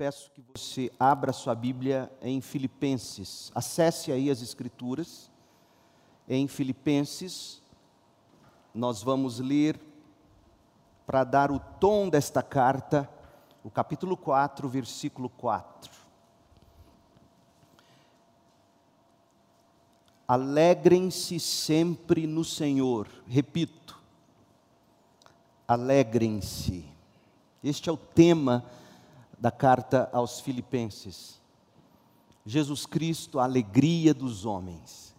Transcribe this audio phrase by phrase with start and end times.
[0.00, 3.52] peço que você abra sua Bíblia em Filipenses.
[3.54, 5.30] Acesse aí as Escrituras.
[6.26, 7.62] Em Filipenses,
[8.74, 9.78] nós vamos ler,
[11.06, 13.06] para dar o tom desta carta,
[13.62, 15.92] o capítulo 4, versículo 4.
[20.26, 23.06] Alegrem-se sempre no Senhor.
[23.26, 24.00] Repito,
[25.68, 26.86] alegrem-se.
[27.62, 28.64] Este é o tema
[29.40, 31.40] da carta aos Filipenses.
[32.44, 35.14] Jesus Cristo, a alegria dos homens.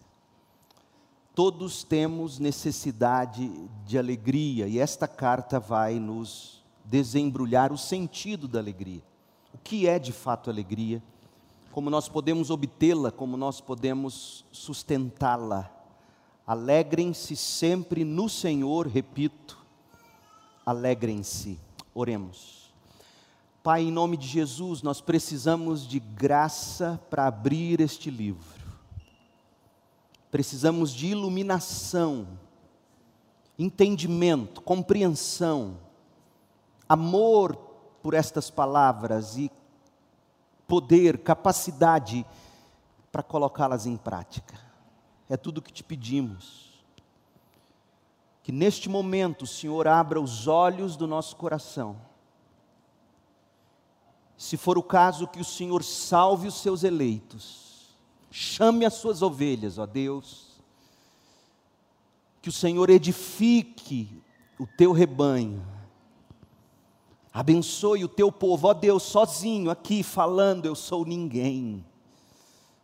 [1.34, 3.50] Todos temos necessidade
[3.84, 9.02] de alegria e esta carta vai nos desembrulhar o sentido da alegria.
[9.52, 11.02] O que é de fato alegria?
[11.72, 15.70] Como nós podemos obtê-la, como nós podemos sustentá-la.
[16.46, 19.58] Alegrem-se sempre no Senhor, repito,
[20.66, 21.58] alegrem-se.
[21.94, 22.61] Oremos.
[23.62, 28.60] Pai, em nome de Jesus, nós precisamos de graça para abrir este livro.
[30.32, 32.26] Precisamos de iluminação,
[33.56, 35.78] entendimento, compreensão,
[36.88, 37.54] amor
[38.02, 39.48] por estas palavras e
[40.66, 42.26] poder, capacidade
[43.12, 44.58] para colocá-las em prática.
[45.28, 46.82] É tudo o que te pedimos.
[48.42, 52.10] Que neste momento o Senhor abra os olhos do nosso coração
[54.36, 57.94] se for o caso, que o Senhor salve os seus eleitos,
[58.30, 60.60] chame as suas ovelhas, ó Deus,
[62.40, 64.08] que o Senhor edifique
[64.58, 65.64] o teu rebanho,
[67.32, 71.84] abençoe o teu povo, ó Deus, sozinho aqui falando, eu sou ninguém.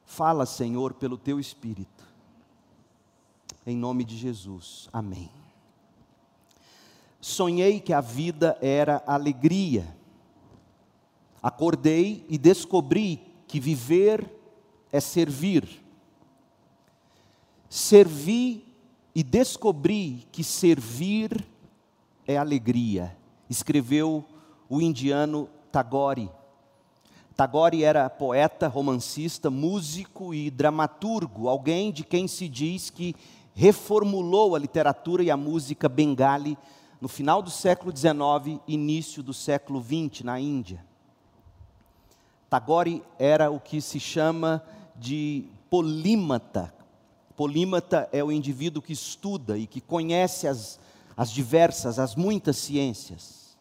[0.06, 2.06] Fala, Senhor, pelo teu Espírito,
[3.66, 5.30] em nome de Jesus, amém.
[7.20, 9.97] Sonhei que a vida era alegria
[11.42, 14.28] Acordei e descobri que viver
[14.92, 15.66] é servir.
[17.68, 18.64] Servi
[19.14, 21.46] e descobri que servir
[22.26, 23.16] é alegria.
[23.48, 24.24] Escreveu
[24.68, 26.30] o indiano Tagore.
[27.36, 33.14] Tagore era poeta, romancista, músico e dramaturgo, alguém de quem se diz que
[33.54, 36.58] reformulou a literatura e a música bengali
[37.00, 40.84] no final do século XIX, início do século XX, na Índia.
[42.48, 44.62] Tagore era o que se chama
[44.96, 46.72] de polímata.
[47.36, 50.80] Polímata é o indivíduo que estuda e que conhece as,
[51.16, 53.56] as diversas, as muitas ciências.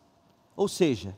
[0.56, 1.16] Ou seja,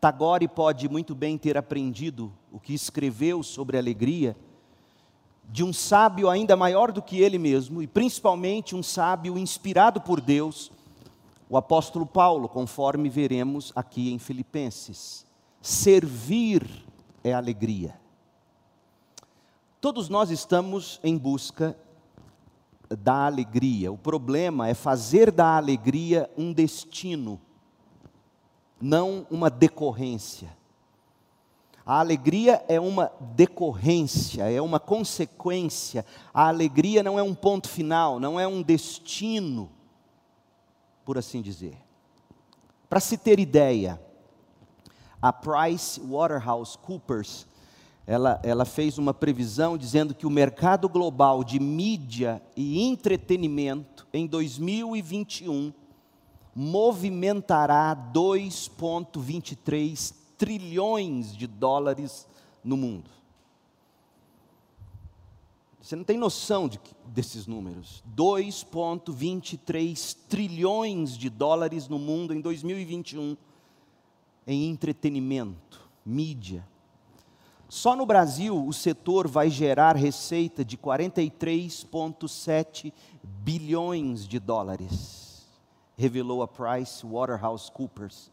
[0.00, 4.34] Tagore pode muito bem ter aprendido o que escreveu sobre alegria
[5.52, 10.20] de um sábio ainda maior do que ele mesmo, e principalmente um sábio inspirado por
[10.20, 10.70] Deus,
[11.48, 15.26] o apóstolo Paulo, conforme veremos aqui em Filipenses.
[15.60, 16.66] Servir
[17.22, 17.98] é alegria.
[19.80, 21.76] Todos nós estamos em busca
[22.88, 23.92] da alegria.
[23.92, 27.40] O problema é fazer da alegria um destino,
[28.80, 30.56] não uma decorrência.
[31.84, 36.04] A alegria é uma decorrência, é uma consequência.
[36.32, 39.70] A alegria não é um ponto final, não é um destino,
[41.04, 41.76] por assim dizer.
[42.88, 44.00] Para se ter ideia,
[45.20, 47.46] a Price Waterhouse Coopers,
[48.06, 54.26] ela, ela fez uma previsão dizendo que o mercado global de mídia e entretenimento em
[54.26, 55.72] 2021
[56.54, 62.26] movimentará 2,23 trilhões de dólares
[62.64, 63.08] no mundo.
[65.80, 68.04] Você não tem noção de, desses números.
[68.16, 73.36] 2,23 trilhões de dólares no mundo em 2021
[74.52, 76.66] em entretenimento, mídia.
[77.68, 85.46] Só no Brasil o setor vai gerar receita de 43,7 bilhões de dólares,
[85.96, 88.32] revelou a Price Waterhouse Coopers.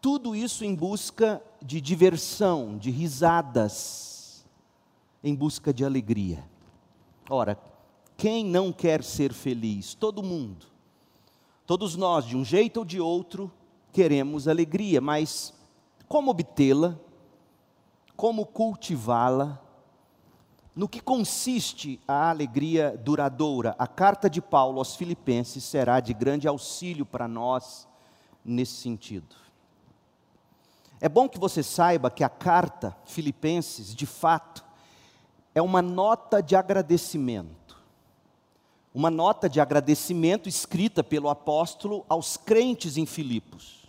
[0.00, 4.42] Tudo isso em busca de diversão, de risadas,
[5.22, 6.42] em busca de alegria.
[7.28, 7.58] Ora,
[8.16, 9.92] quem não quer ser feliz?
[9.94, 10.64] Todo mundo.
[11.66, 13.52] Todos nós, de um jeito ou de outro,
[13.94, 15.54] queremos alegria, mas
[16.08, 16.98] como obtê-la?
[18.16, 19.60] Como cultivá-la?
[20.74, 23.76] No que consiste a alegria duradoura?
[23.78, 27.86] A carta de Paulo aos Filipenses será de grande auxílio para nós
[28.44, 29.36] nesse sentido.
[31.00, 34.64] É bom que você saiba que a carta Filipenses, de fato,
[35.54, 37.76] é uma nota de agradecimento.
[38.92, 43.83] Uma nota de agradecimento escrita pelo apóstolo aos crentes em Filipos.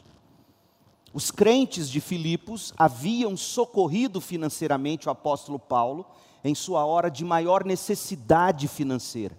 [1.16, 6.06] Os crentes de Filipos haviam socorrido financeiramente o apóstolo Paulo
[6.44, 9.34] em sua hora de maior necessidade financeira.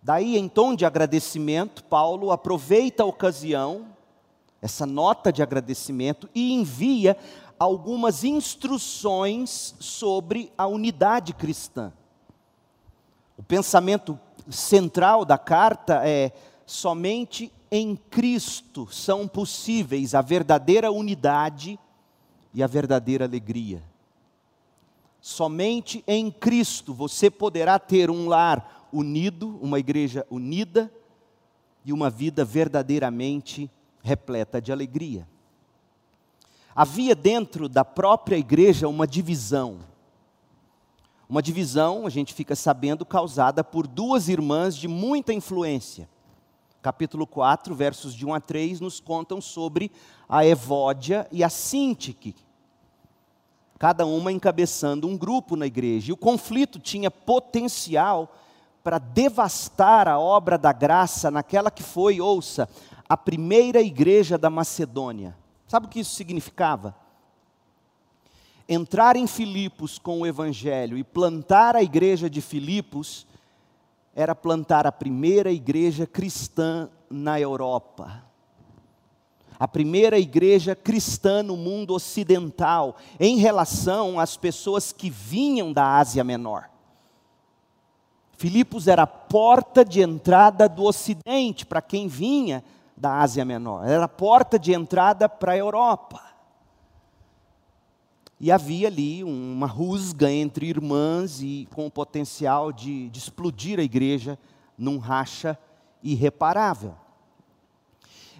[0.00, 3.86] Daí, em tom de agradecimento, Paulo aproveita a ocasião,
[4.62, 7.16] essa nota de agradecimento, e envia
[7.58, 11.92] algumas instruções sobre a unidade cristã.
[13.36, 14.16] O pensamento
[14.48, 16.30] central da carta é:
[16.64, 21.76] somente em Cristo são possíveis a verdadeira unidade
[22.54, 23.82] e a verdadeira alegria.
[25.20, 30.88] Somente em Cristo você poderá ter um lar unido, uma igreja unida
[31.84, 33.68] e uma vida verdadeiramente
[34.04, 35.26] repleta de alegria.
[36.76, 39.80] Havia dentro da própria igreja uma divisão.
[41.28, 46.08] Uma divisão, a gente fica sabendo, causada por duas irmãs de muita influência.
[46.84, 49.90] Capítulo 4, versos de 1 a 3, nos contam sobre
[50.28, 52.36] a Evódia e a Sintique,
[53.78, 56.10] cada uma encabeçando um grupo na igreja.
[56.10, 58.36] E o conflito tinha potencial
[58.82, 62.68] para devastar a obra da graça naquela que foi, ouça,
[63.08, 65.34] a primeira igreja da Macedônia.
[65.66, 66.94] Sabe o que isso significava?
[68.68, 73.26] Entrar em Filipos com o evangelho e plantar a igreja de Filipos
[74.14, 78.22] era plantar a primeira igreja cristã na Europa.
[79.58, 86.22] A primeira igreja cristã no mundo ocidental, em relação às pessoas que vinham da Ásia
[86.22, 86.68] Menor.
[88.36, 92.64] Filipos era a porta de entrada do Ocidente para quem vinha
[92.96, 96.33] da Ásia Menor, era a porta de entrada para a Europa.
[98.40, 103.82] E havia ali uma rusga entre irmãs e com o potencial de, de explodir a
[103.82, 104.38] igreja
[104.76, 105.58] num racha
[106.02, 106.94] irreparável.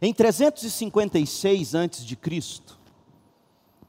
[0.03, 2.07] Em 356 a.C.,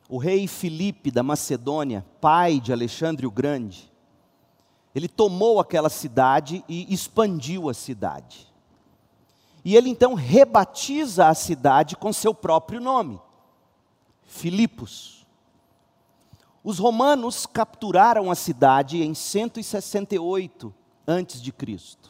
[0.07, 3.91] o rei Filipe da Macedônia, pai de Alexandre o Grande,
[4.93, 8.47] ele tomou aquela cidade e expandiu a cidade.
[9.63, 13.19] E ele então rebatiza a cidade com seu próprio nome,
[14.23, 15.24] Filipos.
[16.65, 20.73] Os romanos capturaram a cidade em 168
[21.07, 22.09] antes de Cristo.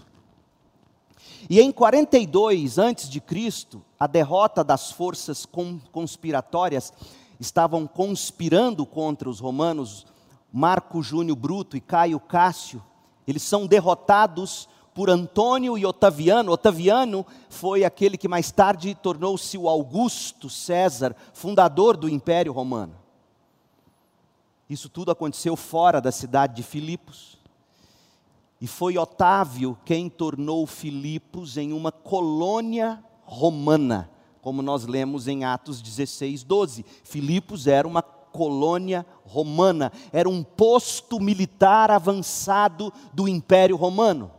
[1.50, 5.46] E em 42 antes de Cristo, a derrota das forças
[5.92, 6.94] conspiratórias
[7.38, 10.08] estavam conspirando contra os romanos
[10.54, 12.82] Marco Júnior Bruto e Caio Cássio,
[13.28, 16.54] eles são derrotados por Antônio e Otaviano.
[16.54, 23.05] Otaviano foi aquele que mais tarde tornou-se o Augusto César, fundador do Império Romano.
[24.70, 27.38] Isso tudo aconteceu fora da cidade de Filipos.
[28.60, 34.10] E foi Otávio quem tornou Filipos em uma colônia romana,
[34.42, 36.86] como nós lemos em Atos 16, 12.
[37.04, 44.32] Filipos era uma colônia romana, era um posto militar avançado do Império Romano.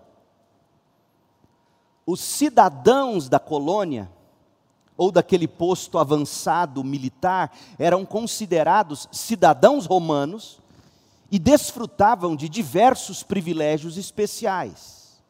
[2.07, 4.11] Os cidadãos da colônia,
[4.97, 10.59] ou daquele posto avançado militar, eram considerados cidadãos romanos
[11.31, 15.21] e desfrutavam de diversos privilégios especiais.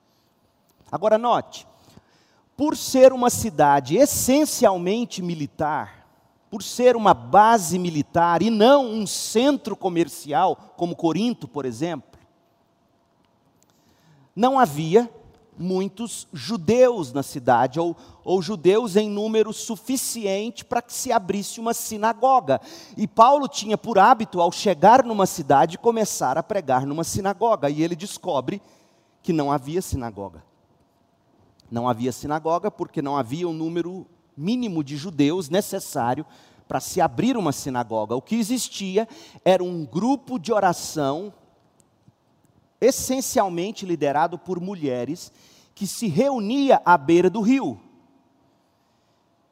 [0.91, 1.67] Agora, note,
[2.57, 6.07] por ser uma cidade essencialmente militar,
[6.51, 12.19] por ser uma base militar e não um centro comercial, como Corinto, por exemplo,
[14.35, 15.11] não havia
[15.59, 21.75] muitos judeus na cidade, ou, ou judeus em número suficiente para que se abrisse uma
[21.75, 22.61] sinagoga.
[22.97, 27.83] E Paulo tinha por hábito, ao chegar numa cidade, começar a pregar numa sinagoga, e
[27.83, 28.61] ele descobre
[29.23, 30.45] que não havia sinagoga.
[31.71, 36.25] Não havia sinagoga porque não havia um número mínimo de judeus necessário
[36.69, 38.15] para se abrir uma sinagoga.
[38.15, 39.09] O que existia
[39.45, 41.33] era um grupo de oração,
[42.81, 45.33] essencialmente liderado por mulheres,
[45.75, 47.81] que se reunia à beira do rio.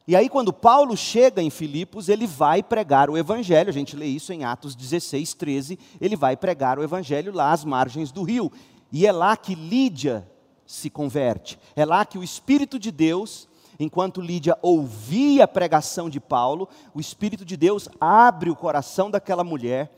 [0.07, 4.05] E aí, quando Paulo chega em Filipos, ele vai pregar o evangelho, a gente lê
[4.05, 8.51] isso em Atos 16, 13, ele vai pregar o evangelho lá às margens do rio.
[8.91, 10.29] E é lá que Lídia
[10.65, 13.47] se converte, é lá que o Espírito de Deus
[13.79, 19.43] enquanto Lídia ouvia a pregação de Paulo, o Espírito de Deus abre o coração daquela
[19.43, 19.91] mulher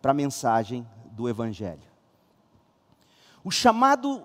[0.00, 1.91] para a mensagem do Evangelho.
[3.44, 4.24] O chamado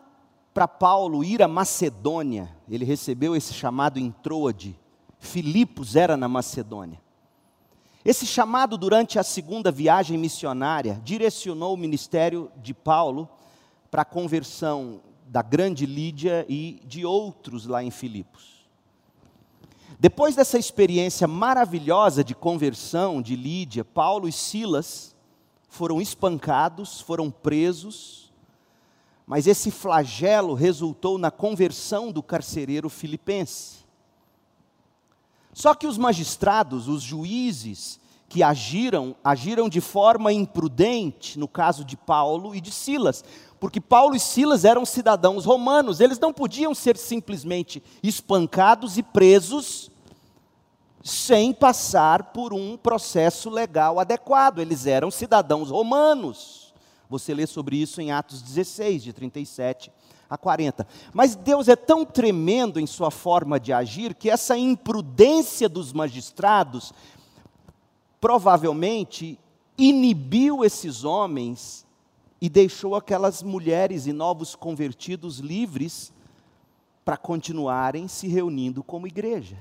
[0.53, 4.79] para Paulo ir à Macedônia, ele recebeu esse chamado em Troade,
[5.19, 7.01] Filipos era na Macedônia.
[8.05, 13.27] Esse chamado durante a segunda viagem missionária direcionou o ministério de Paulo
[13.91, 18.65] para a conversão da grande Lídia e de outros lá em Filipos.
[19.99, 25.15] Depois dessa experiência maravilhosa de conversão de Lídia, Paulo e Silas
[25.67, 28.26] foram espancados, foram presos,
[29.27, 33.85] mas esse flagelo resultou na conversão do carcereiro filipense.
[35.53, 41.97] Só que os magistrados, os juízes que agiram, agiram de forma imprudente no caso de
[41.97, 43.23] Paulo e de Silas,
[43.59, 49.91] porque Paulo e Silas eram cidadãos romanos, eles não podiam ser simplesmente espancados e presos
[51.03, 56.66] sem passar por um processo legal adequado, eles eram cidadãos romanos.
[57.09, 59.91] Você lê sobre isso em Atos 16, de 37
[60.29, 60.85] a 40.
[61.13, 66.93] Mas Deus é tão tremendo em sua forma de agir que essa imprudência dos magistrados
[68.19, 69.39] provavelmente
[69.77, 71.85] inibiu esses homens
[72.41, 76.11] e deixou aquelas mulheres e novos convertidos livres
[77.05, 79.57] para continuarem se reunindo como igreja.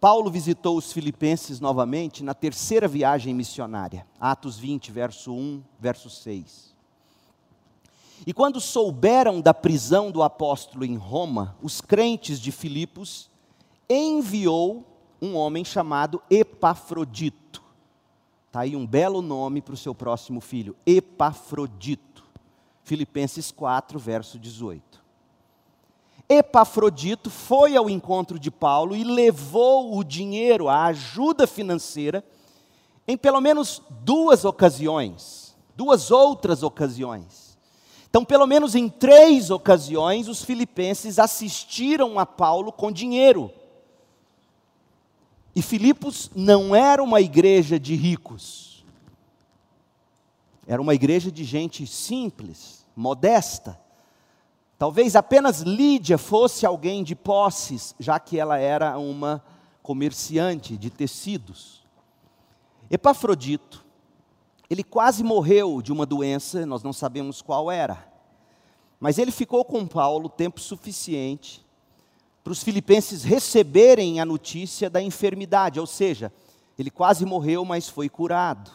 [0.00, 6.74] Paulo visitou os filipenses novamente na terceira viagem missionária, Atos 20, verso 1, verso 6.
[8.26, 13.30] E quando souberam da prisão do apóstolo em Roma, os crentes de Filipos
[13.88, 14.84] enviou
[15.20, 17.50] um homem chamado Epafrodito
[18.50, 22.24] Está aí um belo nome para o seu próximo filho, Epafrodito.
[22.82, 24.99] Filipenses 4, verso 18.
[26.32, 32.24] Epafrodito foi ao encontro de Paulo e levou o dinheiro, a ajuda financeira,
[33.08, 37.58] em pelo menos duas ocasiões, duas outras ocasiões.
[38.08, 43.50] Então, pelo menos em três ocasiões, os filipenses assistiram a Paulo com dinheiro.
[45.52, 48.84] E Filipos não era uma igreja de ricos,
[50.64, 53.76] era uma igreja de gente simples, modesta.
[54.80, 59.44] Talvez apenas Lídia fosse alguém de posses, já que ela era uma
[59.82, 61.84] comerciante de tecidos.
[62.90, 63.84] Epafrodito,
[64.70, 68.10] ele quase morreu de uma doença, nós não sabemos qual era.
[68.98, 71.62] Mas ele ficou com Paulo tempo suficiente
[72.42, 76.32] para os filipenses receberem a notícia da enfermidade, ou seja,
[76.78, 78.70] ele quase morreu, mas foi curado.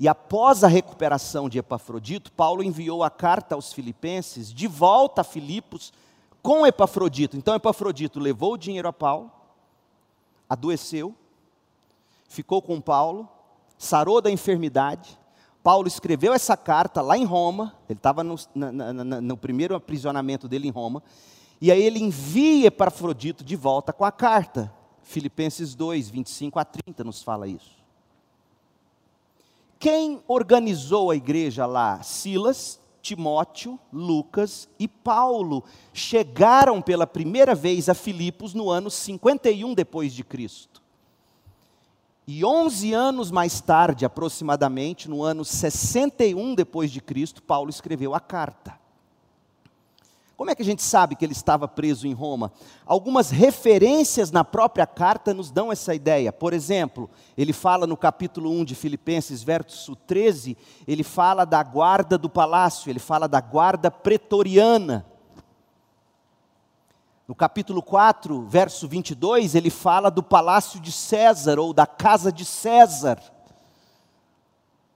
[0.00, 5.24] E após a recuperação de Epafrodito, Paulo enviou a carta aos filipenses de volta a
[5.24, 5.92] Filipos
[6.40, 7.36] com Epafrodito.
[7.36, 9.30] Então Epafrodito levou o dinheiro a Paulo,
[10.48, 11.14] adoeceu,
[12.30, 13.28] ficou com Paulo,
[13.76, 15.18] sarou da enfermidade.
[15.62, 20.70] Paulo escreveu essa carta lá em Roma, ele estava no, no primeiro aprisionamento dele em
[20.70, 21.02] Roma,
[21.60, 24.72] e aí ele envia para Afrodito de volta com a carta.
[25.02, 27.79] Filipenses 2, 25 a 30 nos fala isso.
[29.80, 32.02] Quem organizou a igreja lá?
[32.02, 40.12] Silas, Timóteo, Lucas e Paulo chegaram pela primeira vez a Filipos no ano 51 depois
[40.12, 40.82] de Cristo.
[42.26, 48.20] E 11 anos mais tarde, aproximadamente, no ano 61 depois de Cristo, Paulo escreveu a
[48.20, 48.79] carta.
[50.40, 52.50] Como é que a gente sabe que ele estava preso em Roma?
[52.86, 56.32] Algumas referências na própria carta nos dão essa ideia.
[56.32, 60.56] Por exemplo, ele fala no capítulo 1 de Filipenses, verso 13,
[60.88, 65.04] ele fala da guarda do palácio, ele fala da guarda pretoriana.
[67.28, 72.46] No capítulo 4, verso 22, ele fala do palácio de César ou da casa de
[72.46, 73.22] César,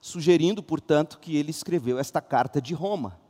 [0.01, 3.23] sugerindo, portanto, que ele escreveu esta carta de Roma.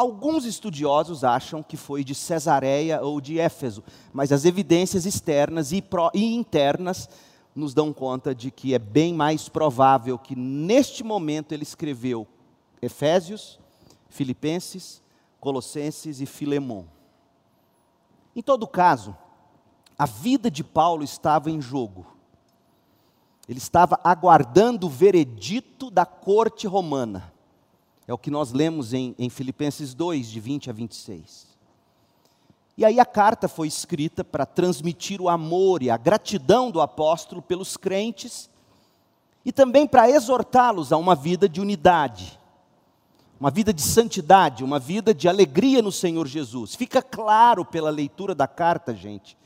[0.00, 5.82] Alguns estudiosos acham que foi de Cesareia ou de Éfeso, mas as evidências externas e,
[5.82, 7.06] pro, e internas
[7.54, 12.26] nos dão conta de que é bem mais provável que neste momento ele escreveu
[12.80, 13.60] Efésios,
[14.08, 15.02] Filipenses,
[15.38, 16.86] Colossenses e Filemão.
[18.34, 19.14] Em todo caso,
[19.98, 22.06] a vida de Paulo estava em jogo.
[23.46, 27.30] Ele estava aguardando o veredito da corte romana.
[28.10, 31.46] É o que nós lemos em, em Filipenses 2, de 20 a 26.
[32.76, 37.40] E aí a carta foi escrita para transmitir o amor e a gratidão do apóstolo
[37.40, 38.50] pelos crentes
[39.44, 42.36] e também para exortá-los a uma vida de unidade,
[43.38, 46.74] uma vida de santidade, uma vida de alegria no Senhor Jesus.
[46.74, 49.38] Fica claro pela leitura da carta, gente,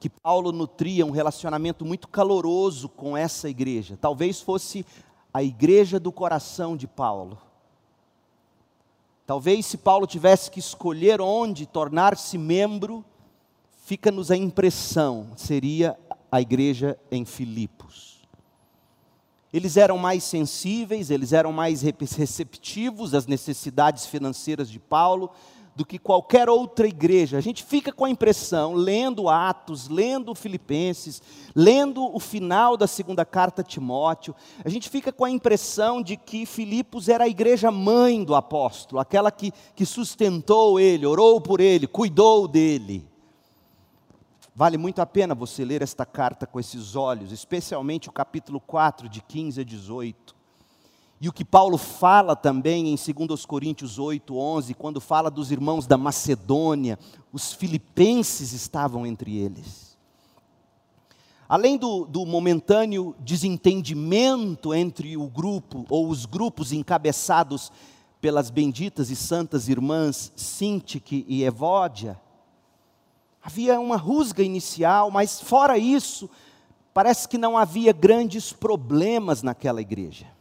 [0.00, 3.98] que Paulo nutria um relacionamento muito caloroso com essa igreja.
[4.00, 4.86] Talvez fosse
[5.30, 7.46] a igreja do coração de Paulo.
[9.28, 13.04] Talvez se Paulo tivesse que escolher onde tornar-se membro,
[13.84, 15.98] fica-nos a impressão, seria
[16.32, 18.26] a igreja em Filipos.
[19.52, 25.30] Eles eram mais sensíveis, eles eram mais receptivos às necessidades financeiras de Paulo
[25.78, 27.38] do que qualquer outra igreja.
[27.38, 31.22] A gente fica com a impressão, lendo Atos, lendo Filipenses,
[31.54, 36.16] lendo o final da segunda carta a Timóteo, a gente fica com a impressão de
[36.16, 41.60] que Filipos era a igreja mãe do apóstolo, aquela que, que sustentou ele, orou por
[41.60, 43.08] ele, cuidou dele.
[44.56, 49.08] Vale muito a pena você ler esta carta com esses olhos, especialmente o capítulo 4,
[49.08, 50.37] de 15 a 18.
[51.20, 55.86] E o que Paulo fala também em 2 Coríntios 8, 11, quando fala dos irmãos
[55.86, 56.96] da Macedônia,
[57.32, 59.96] os filipenses estavam entre eles.
[61.48, 67.72] Além do, do momentâneo desentendimento entre o grupo, ou os grupos encabeçados
[68.20, 72.20] pelas benditas e santas irmãs Sintique e Evódia,
[73.42, 76.30] havia uma rusga inicial, mas fora isso,
[76.94, 80.37] parece que não havia grandes problemas naquela igreja.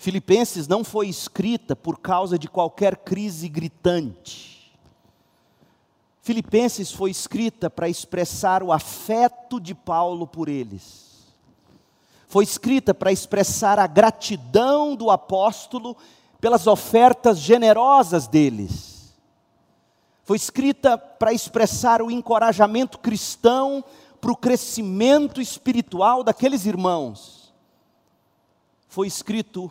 [0.00, 4.72] Filipenses não foi escrita por causa de qualquer crise gritante.
[6.22, 11.34] Filipenses foi escrita para expressar o afeto de Paulo por eles.
[12.26, 15.94] Foi escrita para expressar a gratidão do apóstolo
[16.40, 19.14] pelas ofertas generosas deles.
[20.24, 23.84] Foi escrita para expressar o encorajamento cristão
[24.18, 27.52] para o crescimento espiritual daqueles irmãos.
[28.88, 29.70] Foi escrito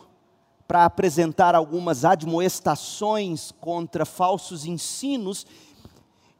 [0.70, 5.44] para apresentar algumas admoestações contra falsos ensinos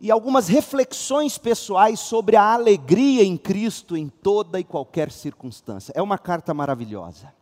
[0.00, 5.92] e algumas reflexões pessoais sobre a alegria em Cristo em toda e qualquer circunstância.
[5.96, 7.34] É uma carta maravilhosa.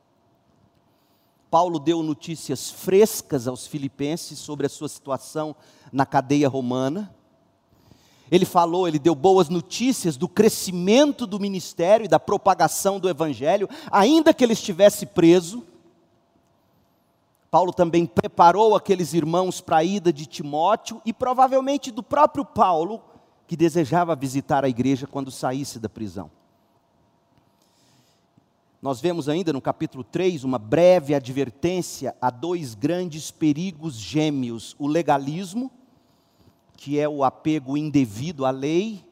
[1.50, 5.54] Paulo deu notícias frescas aos filipenses sobre a sua situação
[5.92, 7.14] na cadeia romana.
[8.30, 13.68] Ele falou, ele deu boas notícias do crescimento do ministério e da propagação do evangelho,
[13.90, 15.66] ainda que ele estivesse preso.
[17.50, 23.00] Paulo também preparou aqueles irmãos para a ida de Timóteo e provavelmente do próprio Paulo,
[23.46, 26.30] que desejava visitar a igreja quando saísse da prisão.
[28.82, 34.86] Nós vemos ainda no capítulo 3 uma breve advertência a dois grandes perigos gêmeos: o
[34.86, 35.70] legalismo,
[36.76, 39.04] que é o apego indevido à lei,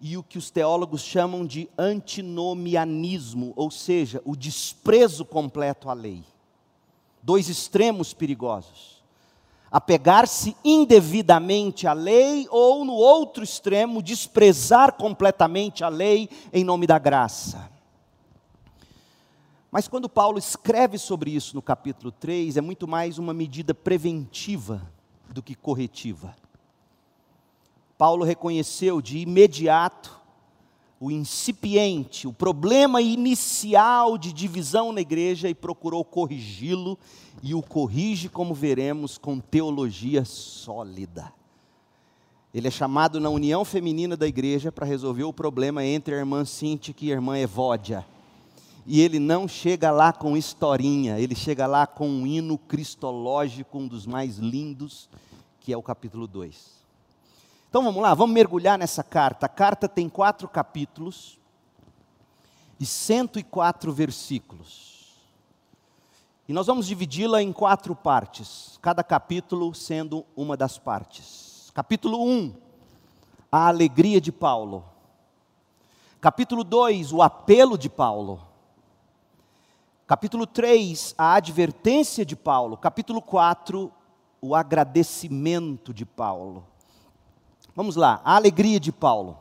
[0.00, 6.24] e o que os teólogos chamam de antinomianismo, ou seja, o desprezo completo à lei
[7.22, 9.00] dois extremos perigosos.
[9.70, 16.98] Apegar-se indevidamente à lei, ou no outro extremo, desprezar completamente a lei em nome da
[16.98, 17.70] graça.
[19.70, 24.82] Mas quando Paulo escreve sobre isso no capítulo 3, é muito mais uma medida preventiva
[25.28, 26.34] do que corretiva.
[27.96, 30.19] Paulo reconheceu de imediato
[31.00, 36.98] o incipiente, o problema inicial de divisão na igreja e procurou corrigi-lo
[37.42, 41.32] e o corrige, como veremos, com teologia sólida.
[42.52, 46.44] Ele é chamado na união feminina da igreja para resolver o problema entre a irmã
[46.44, 48.04] Cíntica e a irmã Evódia.
[48.84, 53.88] E ele não chega lá com historinha, ele chega lá com um hino cristológico, um
[53.88, 55.08] dos mais lindos,
[55.60, 56.79] que é o capítulo 2.
[57.70, 59.46] Então vamos lá, vamos mergulhar nessa carta.
[59.46, 61.38] A carta tem quatro capítulos
[62.80, 65.14] e 104 versículos.
[66.48, 71.70] E nós vamos dividi-la em quatro partes, cada capítulo sendo uma das partes.
[71.72, 72.52] Capítulo 1,
[73.52, 74.84] a alegria de Paulo.
[76.20, 78.44] Capítulo 2, o apelo de Paulo.
[80.08, 82.76] Capítulo 3, a advertência de Paulo.
[82.76, 83.92] Capítulo 4,
[84.42, 86.66] o agradecimento de Paulo.
[87.74, 89.38] Vamos lá, a alegria de Paulo.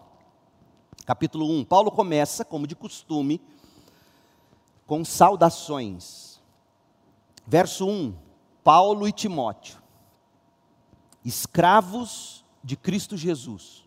[1.06, 1.65] Capítulo 1.
[1.65, 3.42] Paulo começa, como de costume,
[4.86, 6.39] com saudações.
[7.48, 8.15] Verso 1.
[8.63, 9.82] Paulo e Timóteo,
[11.26, 13.84] escravos de Cristo Jesus.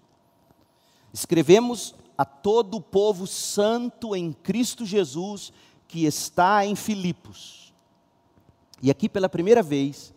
[1.12, 5.52] Escrevemos a todo o povo santo em Cristo Jesus
[5.86, 7.72] que está em Filipos.
[8.82, 10.12] E aqui pela primeira vez,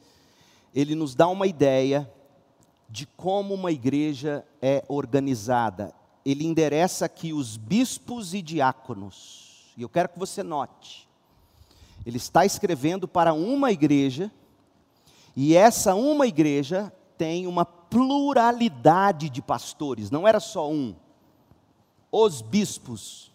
[0.74, 2.12] ele nos dá uma ideia
[2.96, 5.94] de como uma igreja é organizada.
[6.26, 9.74] Ele endereça aqui os bispos e diáconos.
[9.76, 11.06] E eu quero que você note.
[12.06, 14.32] Ele está escrevendo para uma igreja,
[15.36, 20.96] e essa uma igreja tem uma pluralidade de pastores, não era só um.
[22.10, 23.30] Os bispos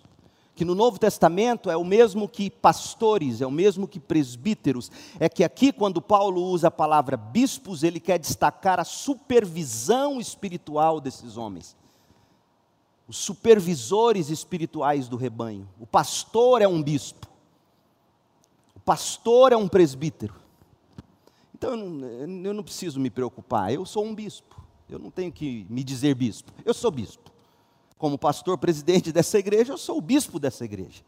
[0.60, 5.26] que no Novo Testamento é o mesmo que pastores, é o mesmo que presbíteros, é
[5.26, 11.38] que aqui, quando Paulo usa a palavra bispos, ele quer destacar a supervisão espiritual desses
[11.38, 11.74] homens,
[13.08, 15.66] os supervisores espirituais do rebanho.
[15.80, 17.26] O pastor é um bispo,
[18.76, 20.34] o pastor é um presbítero.
[21.54, 25.82] Então eu não preciso me preocupar, eu sou um bispo, eu não tenho que me
[25.82, 27.32] dizer bispo, eu sou bispo.
[28.00, 31.02] Como pastor presidente dessa igreja, eu sou o bispo dessa igreja.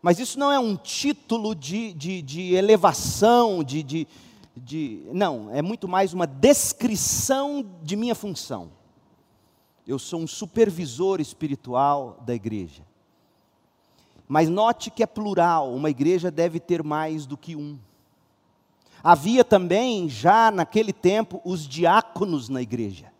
[0.00, 4.06] Mas isso não é um título de, de, de elevação, de, de,
[4.56, 5.02] de.
[5.12, 8.70] Não, é muito mais uma descrição de minha função.
[9.84, 12.84] Eu sou um supervisor espiritual da igreja.
[14.28, 17.76] Mas note que é plural, uma igreja deve ter mais do que um.
[19.02, 23.13] Havia também, já naquele tempo, os diáconos na igreja.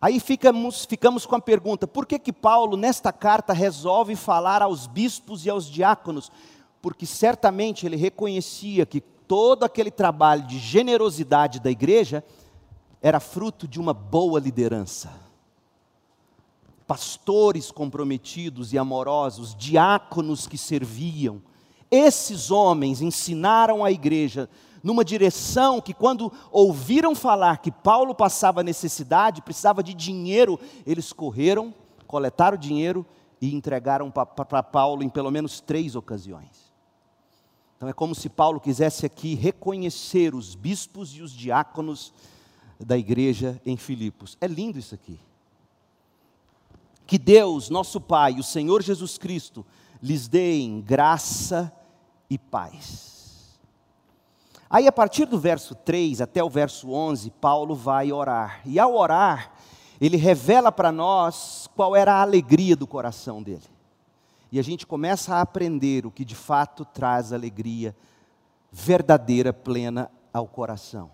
[0.00, 4.86] Aí ficamos, ficamos com a pergunta: por que, que Paulo, nesta carta, resolve falar aos
[4.86, 6.30] bispos e aos diáconos?
[6.82, 12.22] Porque certamente ele reconhecia que todo aquele trabalho de generosidade da igreja
[13.02, 15.12] era fruto de uma boa liderança.
[16.86, 21.42] Pastores comprometidos e amorosos, diáconos que serviam,
[21.90, 24.48] esses homens ensinaram a igreja
[24.86, 31.74] numa direção que, quando ouviram falar que Paulo passava necessidade, precisava de dinheiro, eles correram,
[32.06, 33.04] coletaram dinheiro
[33.40, 36.72] e entregaram para Paulo em pelo menos três ocasiões.
[37.76, 42.14] Então é como se Paulo quisesse aqui reconhecer os bispos e os diáconos
[42.78, 44.38] da igreja em Filipos.
[44.40, 45.18] É lindo isso aqui.
[47.08, 49.66] Que Deus, nosso Pai, o Senhor Jesus Cristo,
[50.00, 51.72] lhes deem graça
[52.30, 53.15] e paz.
[54.76, 58.60] Aí, a partir do verso 3 até o verso 11, Paulo vai orar.
[58.62, 59.50] E ao orar,
[59.98, 63.64] ele revela para nós qual era a alegria do coração dele.
[64.52, 67.96] E a gente começa a aprender o que de fato traz alegria
[68.70, 71.10] verdadeira, plena ao coração.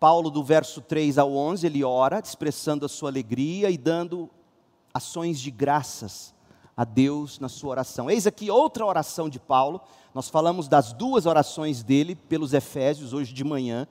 [0.00, 4.28] Paulo, do verso 3 ao 11, ele ora, expressando a sua alegria e dando
[4.92, 6.34] ações de graças
[6.76, 8.10] a Deus na sua oração.
[8.10, 9.80] Eis aqui outra oração de Paulo.
[10.16, 13.86] Nós falamos das duas orações dele pelos Efésios hoje de manhã,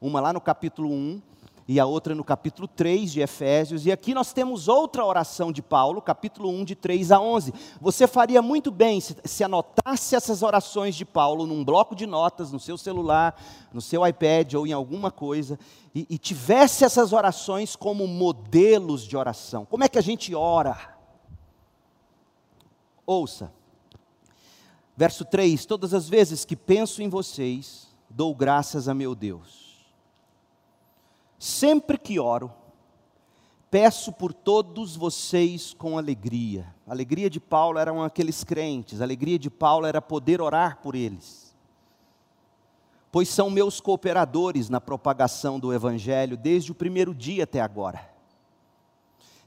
[0.00, 1.20] uma lá no capítulo 1
[1.66, 3.84] e a outra no capítulo 3 de Efésios.
[3.84, 7.52] E aqui nós temos outra oração de Paulo, capítulo 1, de 3 a 11.
[7.80, 12.52] Você faria muito bem se, se anotasse essas orações de Paulo num bloco de notas,
[12.52, 13.34] no seu celular,
[13.72, 15.58] no seu iPad ou em alguma coisa,
[15.92, 19.64] e, e tivesse essas orações como modelos de oração.
[19.64, 20.96] Como é que a gente ora?
[23.04, 23.63] Ouça.
[24.96, 29.84] Verso 3: Todas as vezes que penso em vocês, dou graças a meu Deus.
[31.38, 32.52] Sempre que oro,
[33.70, 36.72] peço por todos vocês com alegria.
[36.86, 40.94] A alegria de Paulo eram aqueles crentes, a alegria de Paulo era poder orar por
[40.94, 41.54] eles.
[43.10, 48.13] Pois são meus cooperadores na propagação do Evangelho desde o primeiro dia até agora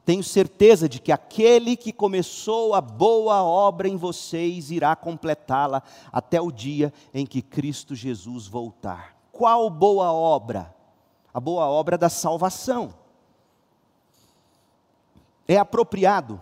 [0.07, 6.39] tenho certeza de que aquele que começou a boa obra em vocês irá completá-la até
[6.39, 9.17] o dia em que Cristo Jesus voltar.
[9.33, 10.73] Qual boa obra?
[11.33, 12.93] A boa obra da salvação.
[15.45, 16.41] É apropriado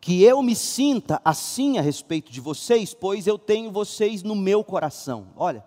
[0.00, 4.64] que eu me sinta assim a respeito de vocês, pois eu tenho vocês no meu
[4.64, 5.28] coração.
[5.36, 5.64] Olha,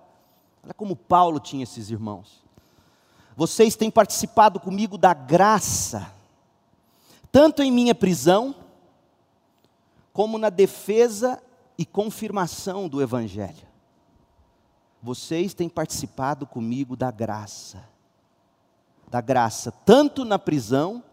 [0.61, 2.43] olha como Paulo tinha esses irmãos.
[3.33, 6.16] Vocês têm participado comigo da graça
[7.31, 8.55] tanto em minha prisão,
[10.13, 11.41] como na defesa
[11.77, 13.67] e confirmação do Evangelho.
[15.01, 17.87] Vocês têm participado comigo da graça,
[19.09, 21.03] da graça, tanto na prisão,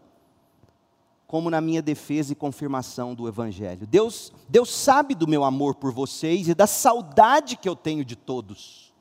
[1.27, 3.85] como na minha defesa e confirmação do Evangelho.
[3.85, 8.15] Deus, Deus sabe do meu amor por vocês e da saudade que eu tenho de
[8.15, 8.93] todos.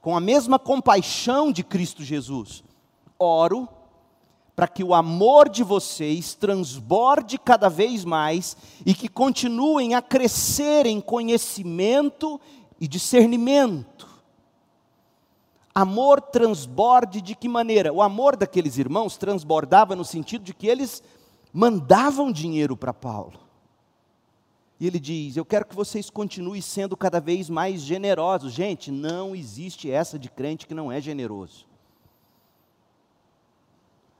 [0.00, 2.64] Com a mesma compaixão de Cristo Jesus,
[3.18, 3.68] oro
[4.60, 10.84] para que o amor de vocês transborde cada vez mais e que continuem a crescer
[10.84, 12.38] em conhecimento
[12.78, 14.06] e discernimento.
[15.74, 17.90] Amor transborde de que maneira?
[17.90, 21.02] O amor daqueles irmãos transbordava no sentido de que eles
[21.54, 23.40] mandavam dinheiro para Paulo.
[24.78, 28.52] E ele diz: Eu quero que vocês continuem sendo cada vez mais generosos.
[28.52, 31.69] Gente, não existe essa de crente que não é generoso.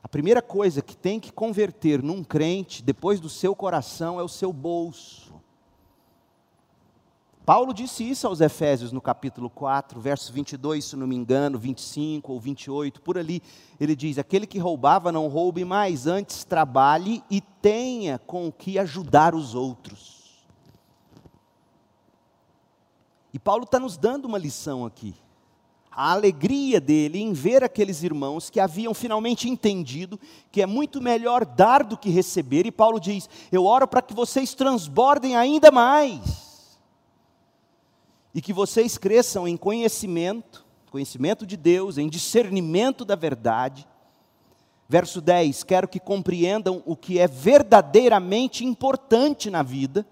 [0.03, 4.27] A primeira coisa que tem que converter num crente, depois do seu coração, é o
[4.27, 5.31] seu bolso.
[7.45, 12.31] Paulo disse isso aos Efésios no capítulo 4, verso 22, se não me engano, 25
[12.31, 13.41] ou 28, por ali.
[13.79, 18.79] Ele diz: Aquele que roubava, não roube mais, antes trabalhe e tenha com o que
[18.79, 20.45] ajudar os outros.
[23.33, 25.15] E Paulo está nos dando uma lição aqui
[25.91, 30.17] a alegria dele em ver aqueles irmãos que haviam finalmente entendido
[30.49, 34.13] que é muito melhor dar do que receber, e Paulo diz: Eu oro para que
[34.13, 36.79] vocês transbordem ainda mais.
[38.33, 43.85] e que vocês cresçam em conhecimento, conhecimento de Deus, em discernimento da verdade.
[44.87, 50.07] Verso 10: Quero que compreendam o que é verdadeiramente importante na vida,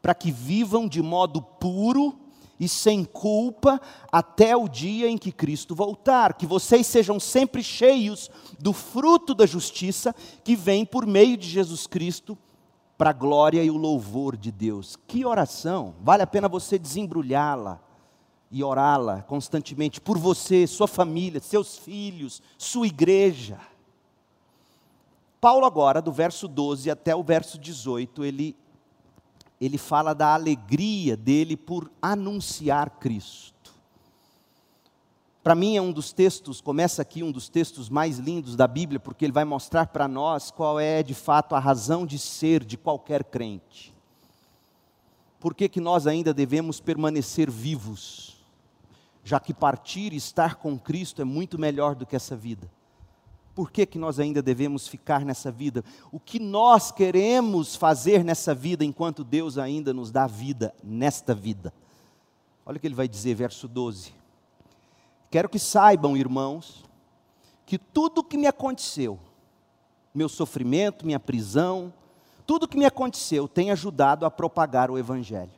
[0.00, 2.21] para que vivam de modo puro
[2.62, 3.80] e sem culpa
[4.12, 6.34] até o dia em que Cristo voltar.
[6.34, 11.88] Que vocês sejam sempre cheios do fruto da justiça que vem por meio de Jesus
[11.88, 12.38] Cristo
[12.96, 14.96] para a glória e o louvor de Deus.
[15.08, 15.96] Que oração!
[16.00, 17.80] Vale a pena você desembrulhá-la
[18.48, 23.58] e orá-la constantemente por você, sua família, seus filhos, sua igreja.
[25.40, 28.54] Paulo agora, do verso 12 até o verso 18, ele
[29.64, 33.72] ele fala da alegria dele por anunciar Cristo.
[35.40, 38.98] Para mim é um dos textos, começa aqui um dos textos mais lindos da Bíblia,
[38.98, 42.76] porque ele vai mostrar para nós qual é de fato a razão de ser de
[42.76, 43.94] qualquer crente.
[45.38, 48.44] Por que, que nós ainda devemos permanecer vivos,
[49.22, 52.68] já que partir e estar com Cristo é muito melhor do que essa vida?
[53.54, 55.84] Por que, que nós ainda devemos ficar nessa vida?
[56.10, 61.72] O que nós queremos fazer nessa vida enquanto Deus ainda nos dá vida nesta vida?
[62.64, 64.14] Olha o que ele vai dizer, verso 12.
[65.30, 66.84] Quero que saibam, irmãos,
[67.66, 69.18] que tudo o que me aconteceu,
[70.14, 71.92] meu sofrimento, minha prisão,
[72.46, 75.52] tudo o que me aconteceu tem ajudado a propagar o Evangelho.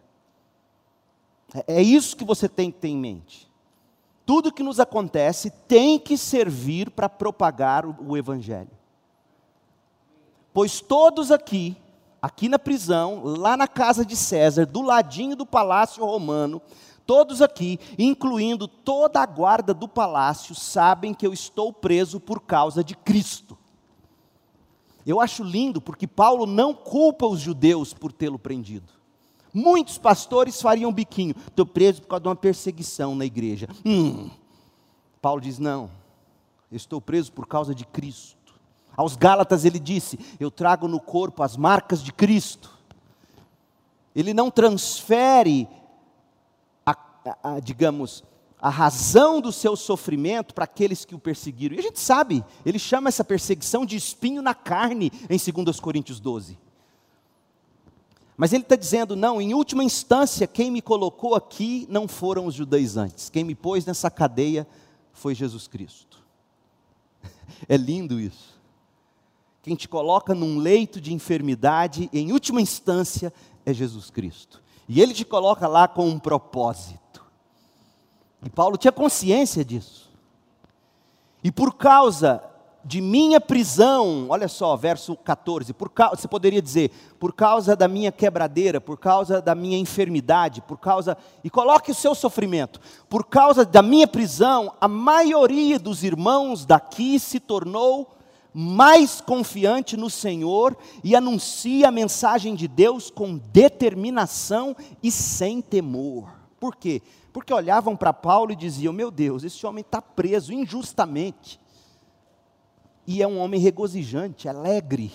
[1.54, 3.53] É, é isso que você tem que ter em mente
[4.26, 8.70] tudo que nos acontece tem que servir para propagar o, Evangelho.
[10.52, 11.76] Pois todos aqui,
[12.22, 16.62] aqui na prisão, lá na casa de César, do ladinho do palácio romano,
[17.04, 22.82] todos aqui, incluindo toda a guarda do palácio, sabem que eu estou preso por causa
[22.82, 23.58] de Cristo.
[25.06, 29.03] Eu acho lindo porque Paulo não culpa os judeus por tê-lo prendido.
[29.54, 31.36] Muitos pastores fariam biquinho.
[31.46, 33.68] Estou preso por causa de uma perseguição na igreja.
[33.86, 34.28] Hum.
[35.22, 35.88] Paulo diz: não,
[36.72, 38.52] eu estou preso por causa de Cristo.
[38.96, 42.76] Aos Gálatas ele disse: Eu trago no corpo as marcas de Cristo.
[44.14, 45.68] Ele não transfere,
[46.84, 48.24] a, a, a, digamos,
[48.60, 51.76] a razão do seu sofrimento para aqueles que o perseguiram.
[51.76, 56.18] E a gente sabe, ele chama essa perseguição de espinho na carne em 2 Coríntios
[56.18, 56.58] 12.
[58.36, 62.54] Mas ele está dizendo: não, em última instância, quem me colocou aqui não foram os
[62.54, 64.66] judaizantes, quem me pôs nessa cadeia
[65.12, 66.22] foi Jesus Cristo.
[67.68, 68.54] É lindo isso.
[69.62, 73.32] Quem te coloca num leito de enfermidade, em última instância,
[73.64, 74.62] é Jesus Cristo.
[74.86, 77.24] E ele te coloca lá com um propósito.
[78.44, 80.10] E Paulo tinha consciência disso.
[81.42, 82.42] E por causa
[82.84, 87.88] de minha prisão, olha só, verso 14, por causa, você poderia dizer, por causa da
[87.88, 93.24] minha quebradeira, por causa da minha enfermidade, por causa, e coloque o seu sofrimento, por
[93.24, 98.14] causa da minha prisão, a maioria dos irmãos daqui se tornou
[98.52, 106.28] mais confiante no Senhor e anuncia a mensagem de Deus com determinação e sem temor.
[106.60, 107.02] Por quê?
[107.32, 111.63] Porque olhavam para Paulo e diziam: Meu Deus, esse homem está preso injustamente
[113.06, 115.12] e é um homem regozijante, alegre.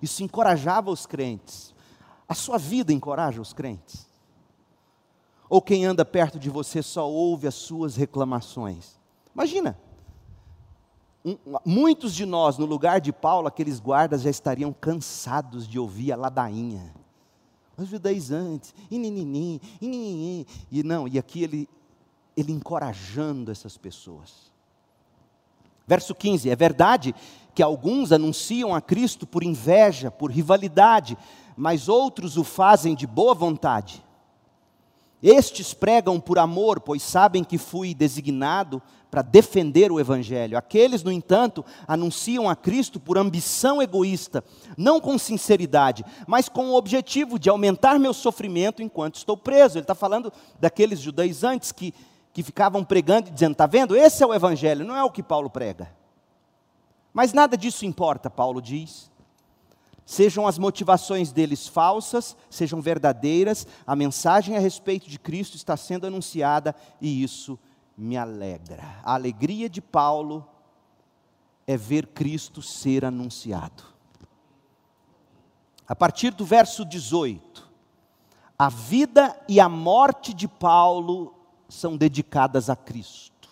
[0.00, 1.74] Isso encorajava os crentes.
[2.28, 4.06] A sua vida encoraja os crentes?
[5.48, 8.98] Ou quem anda perto de você só ouve as suas reclamações?
[9.34, 9.78] Imagina,
[11.24, 16.12] um, muitos de nós, no lugar de Paulo, aqueles guardas já estariam cansados de ouvir
[16.12, 16.94] a ladainha.
[17.76, 21.68] Os judaizantes, e, e não, e aqui ele,
[22.36, 24.52] ele encorajando essas pessoas.
[25.88, 27.14] Verso 15: É verdade
[27.54, 31.16] que alguns anunciam a Cristo por inveja, por rivalidade,
[31.56, 34.04] mas outros o fazem de boa vontade.
[35.20, 40.56] Estes pregam por amor, pois sabem que fui designado para defender o Evangelho.
[40.56, 44.44] Aqueles, no entanto, anunciam a Cristo por ambição egoísta,
[44.76, 49.78] não com sinceridade, mas com o objetivo de aumentar meu sofrimento enquanto estou preso.
[49.78, 51.92] Ele está falando daqueles judaizantes que
[52.38, 53.96] que ficavam pregando e dizendo: está vendo?
[53.96, 55.92] Esse é o Evangelho, não é o que Paulo prega.
[57.12, 59.10] Mas nada disso importa, Paulo diz.
[60.06, 66.06] Sejam as motivações deles falsas, sejam verdadeiras, a mensagem a respeito de Cristo está sendo
[66.06, 67.58] anunciada e isso
[67.96, 68.84] me alegra.
[69.02, 70.46] A alegria de Paulo
[71.66, 73.82] é ver Cristo ser anunciado.
[75.88, 77.68] A partir do verso 18,
[78.56, 81.34] a vida e a morte de Paulo
[81.68, 83.48] são dedicadas a Cristo.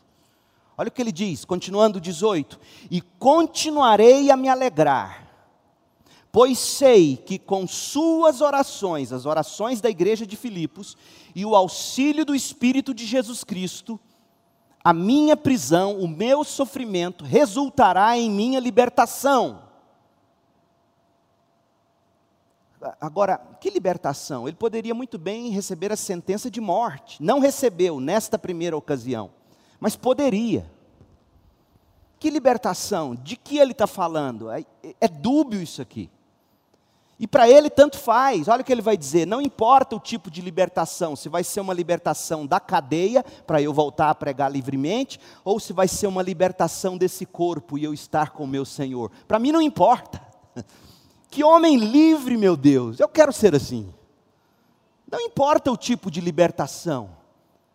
[0.78, 2.58] Olha o que ele diz, continuando 18:
[2.90, 5.26] E continuarei a me alegrar,
[6.36, 10.94] Pois sei que com suas orações, as orações da igreja de Filipos,
[11.34, 13.98] e o auxílio do Espírito de Jesus Cristo,
[14.84, 19.62] a minha prisão, o meu sofrimento resultará em minha libertação.
[23.00, 24.46] Agora, que libertação?
[24.46, 27.22] Ele poderia muito bem receber a sentença de morte.
[27.22, 29.30] Não recebeu nesta primeira ocasião,
[29.80, 30.70] mas poderia.
[32.18, 33.14] Que libertação?
[33.14, 34.50] De que ele está falando?
[34.50, 34.64] É,
[35.00, 36.10] é dúbio isso aqui.
[37.18, 40.30] E para ele tanto faz, olha o que ele vai dizer: não importa o tipo
[40.30, 45.18] de libertação, se vai ser uma libertação da cadeia, para eu voltar a pregar livremente,
[45.42, 49.10] ou se vai ser uma libertação desse corpo e eu estar com o meu Senhor.
[49.26, 50.20] Para mim não importa.
[51.30, 53.92] Que homem livre, meu Deus, eu quero ser assim.
[55.10, 57.10] Não importa o tipo de libertação,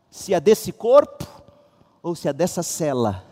[0.09, 1.25] se é desse corpo
[2.03, 3.23] ou se é dessa cela.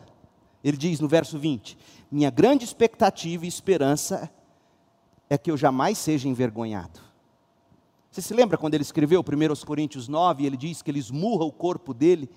[0.63, 1.77] Ele diz no verso 20:
[2.11, 4.29] Minha grande expectativa e esperança
[5.29, 6.99] é que eu jamais seja envergonhado.
[8.11, 11.51] Você se lembra quando ele escreveu 1 Coríntios 9, ele diz que ele esmurra o
[11.51, 12.29] corpo dele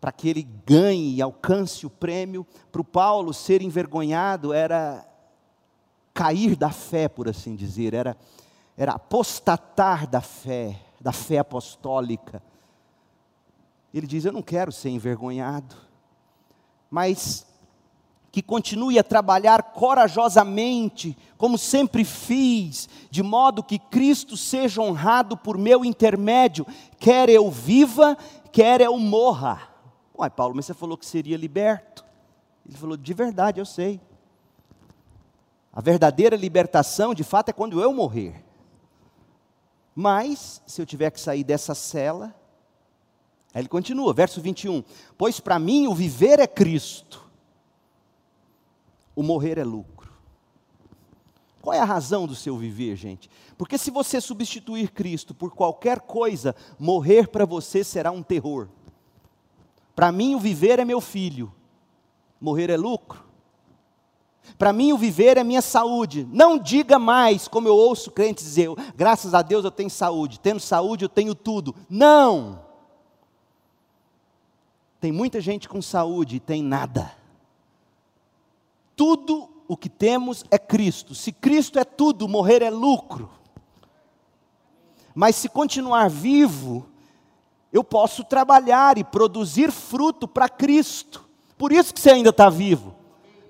[0.00, 2.44] para que ele ganhe e alcance o prêmio?
[2.72, 5.06] Para o Paulo, ser envergonhado era
[6.12, 8.16] cair da fé, por assim dizer, era,
[8.76, 12.42] era apostatar da fé, da fé apostólica.
[13.92, 15.76] Ele diz: Eu não quero ser envergonhado,
[16.90, 17.46] mas
[18.30, 25.58] que continue a trabalhar corajosamente, como sempre fiz, de modo que Cristo seja honrado por
[25.58, 26.66] meu intermédio,
[26.98, 28.16] quer eu viva,
[28.50, 29.68] quer eu morra.
[30.16, 32.02] Uai, Paulo, mas você falou que seria liberto.
[32.66, 34.00] Ele falou: De verdade, eu sei.
[35.72, 38.44] A verdadeira libertação, de fato, é quando eu morrer.
[39.94, 42.34] Mas, se eu tiver que sair dessa cela,
[43.54, 44.84] aí ele continua, verso 21.
[45.16, 47.30] Pois para mim o viver é Cristo,
[49.16, 50.12] o morrer é lucro.
[51.62, 53.30] Qual é a razão do seu viver, gente?
[53.56, 58.68] Porque se você substituir Cristo por qualquer coisa, morrer para você será um terror.
[59.94, 61.54] Para mim o viver é meu filho,
[62.40, 63.31] morrer é lucro.
[64.58, 66.26] Para mim, o viver é minha saúde.
[66.30, 70.40] Não diga mais, como eu ouço crentes dizer, graças a Deus eu tenho saúde.
[70.40, 71.74] Tendo saúde, eu tenho tudo.
[71.88, 72.60] Não!
[75.00, 77.12] Tem muita gente com saúde e tem nada.
[78.94, 81.14] Tudo o que temos é Cristo.
[81.14, 83.30] Se Cristo é tudo, morrer é lucro.
[85.14, 86.86] Mas se continuar vivo,
[87.72, 91.24] eu posso trabalhar e produzir fruto para Cristo.
[91.58, 93.01] Por isso que você ainda está vivo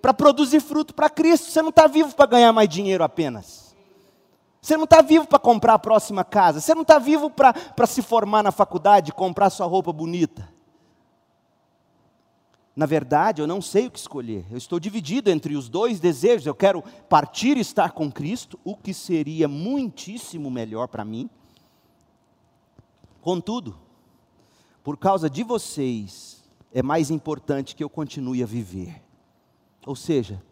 [0.03, 1.51] para produzir fruto para Cristo.
[1.51, 3.75] Você não está vivo para ganhar mais dinheiro apenas.
[4.61, 6.61] Você não está vivo para comprar a próxima casa.
[6.61, 10.49] Você não está vivo para se formar na faculdade, comprar sua roupa bonita.
[12.75, 14.47] Na verdade, eu não sei o que escolher.
[14.51, 16.47] Eu estou dividido entre os dois desejos.
[16.47, 21.29] Eu quero partir e estar com Cristo, o que seria muitíssimo melhor para mim.
[23.21, 23.77] Contudo,
[24.83, 29.01] por causa de vocês, é mais importante que eu continue a viver.
[29.87, 30.43] Ou seja,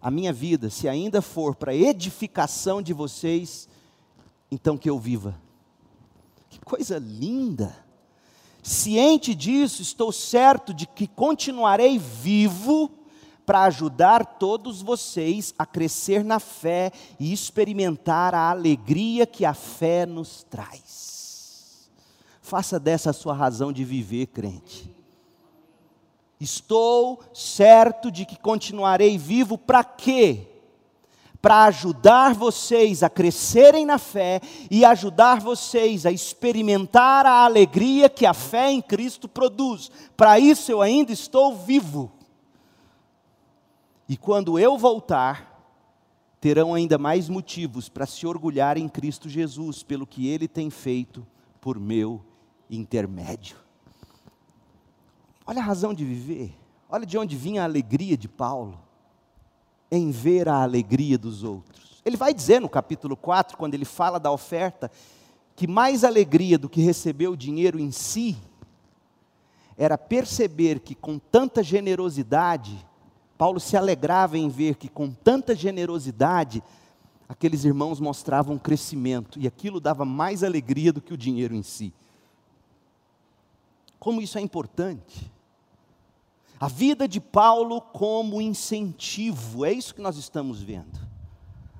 [0.00, 3.68] a minha vida, se ainda for para edificação de vocês,
[4.50, 5.40] então que eu viva.
[6.50, 7.74] Que coisa linda!
[8.62, 12.90] Ciente disso, estou certo de que continuarei vivo
[13.44, 20.06] para ajudar todos vocês a crescer na fé e experimentar a alegria que a fé
[20.06, 21.90] nos traz.
[22.40, 24.91] Faça dessa a sua razão de viver, crente.
[26.42, 30.48] Estou certo de que continuarei vivo para quê?
[31.40, 38.26] Para ajudar vocês a crescerem na fé e ajudar vocês a experimentar a alegria que
[38.26, 39.88] a fé em Cristo produz.
[40.16, 42.10] Para isso eu ainda estou vivo.
[44.08, 45.64] E quando eu voltar,
[46.40, 51.24] terão ainda mais motivos para se orgulhar em Cristo Jesus, pelo que Ele tem feito
[51.60, 52.20] por meu
[52.68, 53.61] intermédio.
[55.46, 56.54] Olha a razão de viver.
[56.88, 58.78] Olha de onde vinha a alegria de Paulo.
[59.90, 62.00] Em ver a alegria dos outros.
[62.04, 64.90] Ele vai dizer no capítulo 4, quando ele fala da oferta,
[65.54, 68.36] que mais alegria do que receber o dinheiro em si,
[69.76, 72.84] era perceber que com tanta generosidade,
[73.38, 76.62] Paulo se alegrava em ver que com tanta generosidade,
[77.28, 81.92] aqueles irmãos mostravam crescimento, e aquilo dava mais alegria do que o dinheiro em si.
[84.02, 85.32] Como isso é importante.
[86.58, 90.98] A vida de Paulo como incentivo, é isso que nós estamos vendo.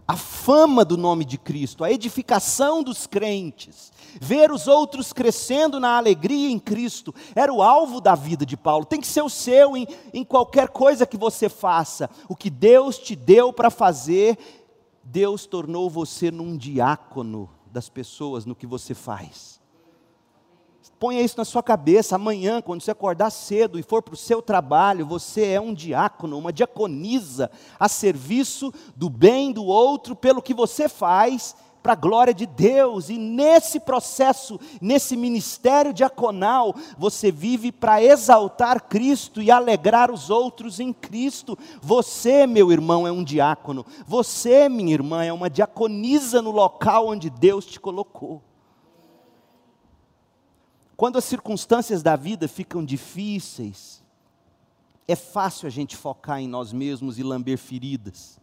[0.06, 5.96] A fama do nome de Cristo, a edificação dos crentes, ver os outros crescendo na
[5.96, 8.84] alegria em Cristo, era o alvo da vida de Paulo.
[8.84, 12.08] Tem que ser o seu em, em qualquer coisa que você faça.
[12.28, 14.38] O que Deus te deu para fazer,
[15.02, 19.60] Deus tornou você num diácono das pessoas no que você faz.
[20.98, 22.16] Ponha isso na sua cabeça.
[22.16, 26.38] Amanhã, quando você acordar cedo e for para o seu trabalho, você é um diácono,
[26.38, 32.32] uma diaconisa a serviço do bem do outro pelo que você faz para a glória
[32.32, 40.10] de Deus, e nesse processo, nesse ministério diaconal, você vive para exaltar Cristo e alegrar
[40.10, 41.58] os outros em Cristo.
[41.80, 47.28] Você, meu irmão, é um diácono, você, minha irmã, é uma diaconisa no local onde
[47.28, 48.40] Deus te colocou.
[51.02, 54.00] Quando as circunstâncias da vida ficam difíceis,
[55.08, 58.38] é fácil a gente focar em nós mesmos e lamber feridas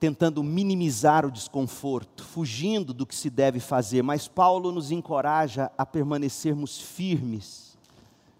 [0.00, 5.84] tentando minimizar o desconforto, fugindo do que se deve fazer, mas Paulo nos encoraja a
[5.84, 7.76] permanecermos firmes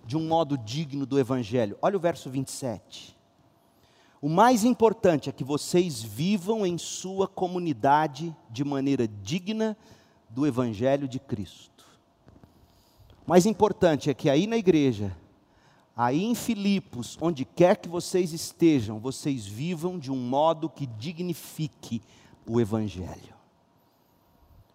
[0.07, 1.76] de um modo digno do Evangelho.
[1.83, 3.14] Olha o verso 27.
[4.22, 9.76] O mais importante é que vocês vivam em sua comunidade de maneira digna
[10.30, 11.72] do Evangelho de Cristo.
[13.27, 15.16] Mais importante é que aí na igreja
[15.97, 22.03] aí em Filipos, onde quer que vocês estejam, vocês vivam de um modo que dignifique
[22.47, 23.33] o Evangelho.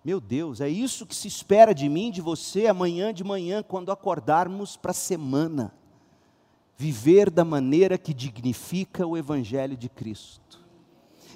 [0.04, 3.92] Meu Deus, é isso que se espera de mim, de você, amanhã de manhã, quando
[3.92, 5.74] acordarmos para a semana.
[6.78, 10.66] Viver da maneira que dignifica o Evangelho de Cristo.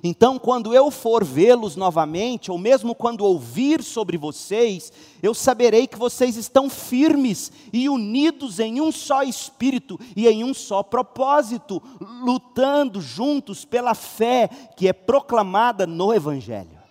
[0.04, 4.92] Então, quando eu for vê-los novamente, ou mesmo quando ouvir sobre vocês,
[5.22, 10.56] eu saberei que vocês estão firmes e unidos em um só espírito e em um
[10.56, 11.82] só propósito,
[12.24, 16.82] lutando juntos pela fé que é proclamada no Evangelho.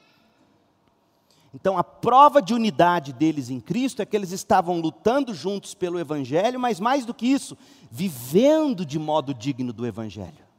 [1.52, 5.98] Então, a prova de unidade deles em Cristo é que eles estavam lutando juntos pelo
[5.98, 7.58] Evangelho, mas mais do que isso,
[7.90, 10.49] vivendo de modo digno do Evangelho.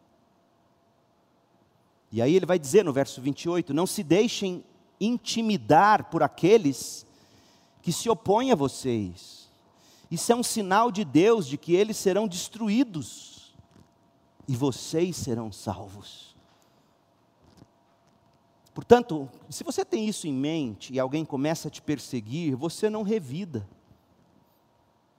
[2.11, 4.63] E aí ele vai dizer no verso 28: Não se deixem
[4.99, 7.05] intimidar por aqueles
[7.81, 9.49] que se opõem a vocês.
[10.09, 13.55] Isso é um sinal de Deus de que eles serão destruídos
[14.47, 16.35] e vocês serão salvos.
[18.73, 23.03] Portanto, se você tem isso em mente e alguém começa a te perseguir, você não
[23.03, 23.67] revida.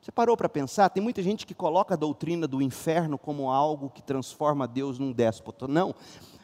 [0.01, 0.89] Você parou para pensar?
[0.89, 5.13] Tem muita gente que coloca a doutrina do inferno como algo que transforma Deus num
[5.13, 5.69] déspota.
[5.69, 5.95] Não,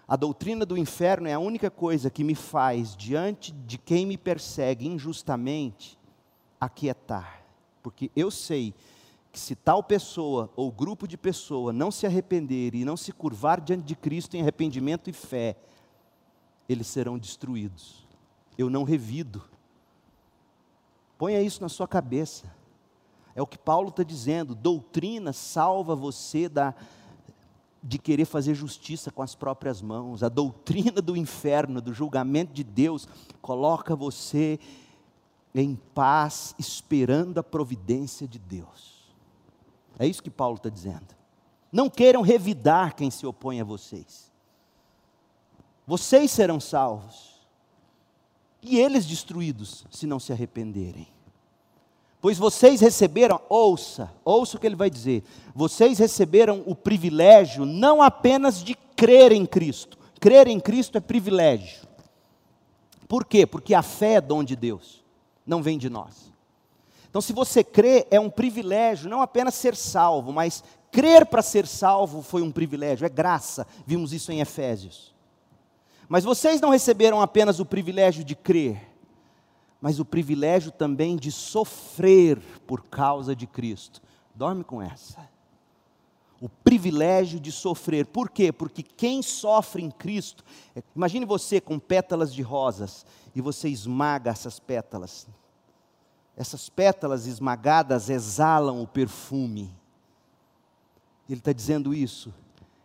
[0.08, 4.16] a doutrina do inferno é a única coisa que me faz, diante de quem me
[4.16, 5.98] persegue injustamente,
[6.58, 7.44] aquietar.
[7.82, 8.74] Porque eu sei
[9.30, 13.60] que se tal pessoa ou grupo de pessoa não se arrepender e não se curvar
[13.60, 15.58] diante de Cristo em arrependimento e fé,
[16.66, 18.06] eles serão destruídos.
[18.56, 19.42] Eu não revido.
[21.18, 22.50] Ponha isso na sua cabeça.
[23.34, 24.54] É o que Paulo está dizendo.
[24.54, 26.74] Doutrina salva você da
[27.82, 30.22] de querer fazer justiça com as próprias mãos.
[30.22, 33.06] A doutrina do inferno, do julgamento de Deus,
[33.40, 34.58] coloca você
[35.54, 39.12] em paz, esperando a providência de Deus.
[39.98, 41.16] É isso que Paulo está dizendo.
[41.72, 44.30] Não queiram revidar quem se opõe a vocês.
[45.86, 47.38] Vocês serão salvos,
[48.62, 51.08] e eles destruídos, se não se arrependerem.
[52.20, 55.22] Pois vocês receberam, ouça, ouça o que ele vai dizer.
[55.54, 59.96] Vocês receberam o privilégio não apenas de crer em Cristo.
[60.20, 61.86] Crer em Cristo é privilégio.
[63.06, 63.46] Por quê?
[63.46, 65.02] Porque a fé é dom de Deus,
[65.46, 66.28] não vem de nós.
[67.08, 71.66] Então, se você crê, é um privilégio, não apenas ser salvo, mas crer para ser
[71.66, 73.66] salvo foi um privilégio, é graça.
[73.86, 75.14] Vimos isso em Efésios.
[76.08, 78.87] Mas vocês não receberam apenas o privilégio de crer,
[79.80, 84.02] mas o privilégio também de sofrer por causa de Cristo.
[84.34, 85.28] Dorme com essa.
[86.40, 88.06] O privilégio de sofrer.
[88.06, 88.52] Por quê?
[88.52, 93.04] Porque quem sofre em Cristo, é, imagine você com pétalas de rosas
[93.34, 95.26] e você esmaga essas pétalas.
[96.36, 99.74] Essas pétalas esmagadas exalam o perfume.
[101.28, 102.32] Ele está dizendo isso.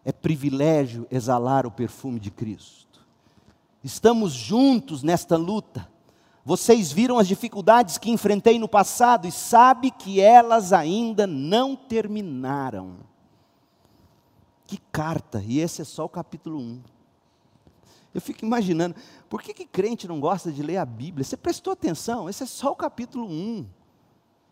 [0.04, 3.06] É privilégio exalar o perfume de Cristo.
[3.84, 5.93] Estamos juntos nesta luta.
[6.46, 12.98] Vocês viram as dificuldades que enfrentei no passado e sabe que elas ainda não terminaram.
[14.68, 16.82] Que carta, e esse é só o capítulo 1.
[18.14, 18.96] Eu fico imaginando,
[19.30, 21.24] por que, que crente não gosta de ler a Bíblia?
[21.24, 22.30] Você prestou atenção?
[22.30, 23.66] Esse é só o capítulo 1.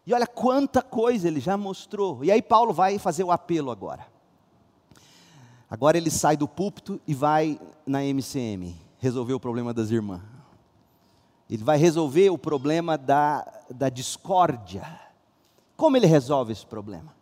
[0.07, 2.23] E olha quanta coisa ele já mostrou.
[2.23, 4.07] E aí Paulo vai fazer o apelo agora.
[5.69, 10.21] Agora ele sai do púlpito e vai na MCM resolver o problema das irmãs.
[11.51, 14.87] Ele vai resolver o problema da, da discórdia.
[15.75, 17.13] Como ele resolve esse problema?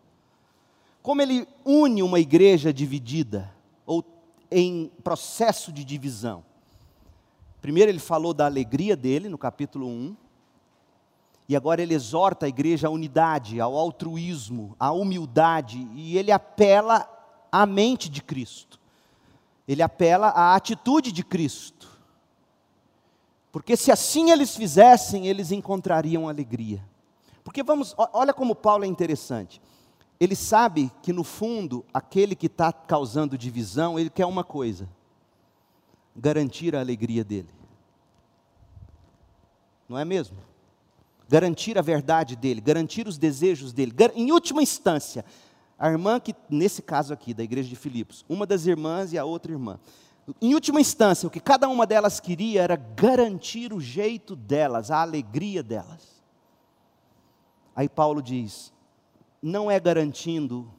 [1.02, 3.52] Como ele une uma igreja dividida?
[3.84, 4.04] Ou
[4.48, 6.44] em processo de divisão.
[7.60, 10.16] Primeiro ele falou da alegria dele, no capítulo 1.
[11.48, 15.88] E agora ele exorta a igreja à unidade, ao altruísmo, à humildade.
[15.96, 17.04] E ele apela
[17.50, 18.78] à mente de Cristo.
[19.66, 21.99] Ele apela à atitude de Cristo.
[23.52, 26.84] Porque se assim eles fizessem, eles encontrariam alegria.
[27.42, 29.60] Porque vamos, olha como Paulo é interessante.
[30.20, 34.88] Ele sabe que no fundo, aquele que está causando divisão, ele quer uma coisa:
[36.14, 37.48] garantir a alegria dele.
[39.88, 40.36] Não é mesmo?
[41.28, 43.92] Garantir a verdade dele, garantir os desejos dele.
[44.14, 45.24] Em última instância,
[45.78, 49.24] a irmã que, nesse caso aqui, da igreja de Filipos, uma das irmãs e a
[49.24, 49.80] outra irmã.
[50.40, 55.00] Em última instância, o que cada uma delas queria era garantir o jeito delas, a
[55.00, 56.22] alegria delas.
[57.74, 58.72] Aí Paulo diz:
[59.42, 60.70] não é garantindo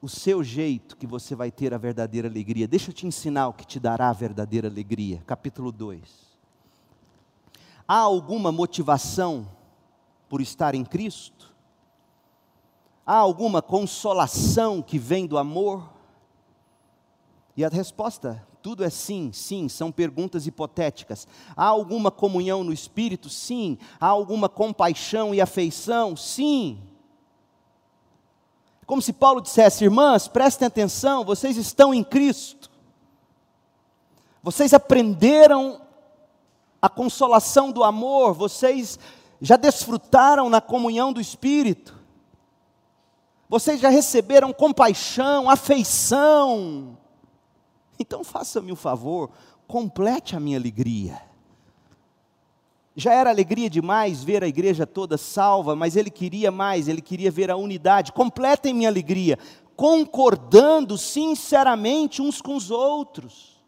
[0.00, 2.68] o seu jeito que você vai ter a verdadeira alegria.
[2.68, 5.22] Deixa eu te ensinar o que te dará a verdadeira alegria.
[5.26, 6.26] Capítulo 2.
[7.88, 9.48] Há alguma motivação
[10.28, 11.54] por estar em Cristo?
[13.04, 15.95] Há alguma consolação que vem do amor?
[17.56, 21.26] E a resposta, tudo é sim, sim, são perguntas hipotéticas.
[21.56, 23.30] Há alguma comunhão no espírito?
[23.30, 23.78] Sim.
[23.98, 26.14] Há alguma compaixão e afeição?
[26.16, 26.78] Sim.
[28.84, 32.70] Como se Paulo dissesse: irmãs, prestem atenção, vocês estão em Cristo.
[34.42, 35.80] Vocês aprenderam
[36.80, 38.98] a consolação do amor, vocês
[39.40, 41.96] já desfrutaram na comunhão do Espírito.
[43.48, 46.98] Vocês já receberam compaixão, afeição.
[47.98, 49.30] Então faça-me o favor,
[49.66, 51.20] complete a minha alegria.
[52.98, 57.30] Já era alegria demais ver a igreja toda salva, mas ele queria mais, ele queria
[57.30, 58.10] ver a unidade.
[58.10, 59.38] Completem minha alegria,
[59.76, 63.60] concordando sinceramente uns com os outros,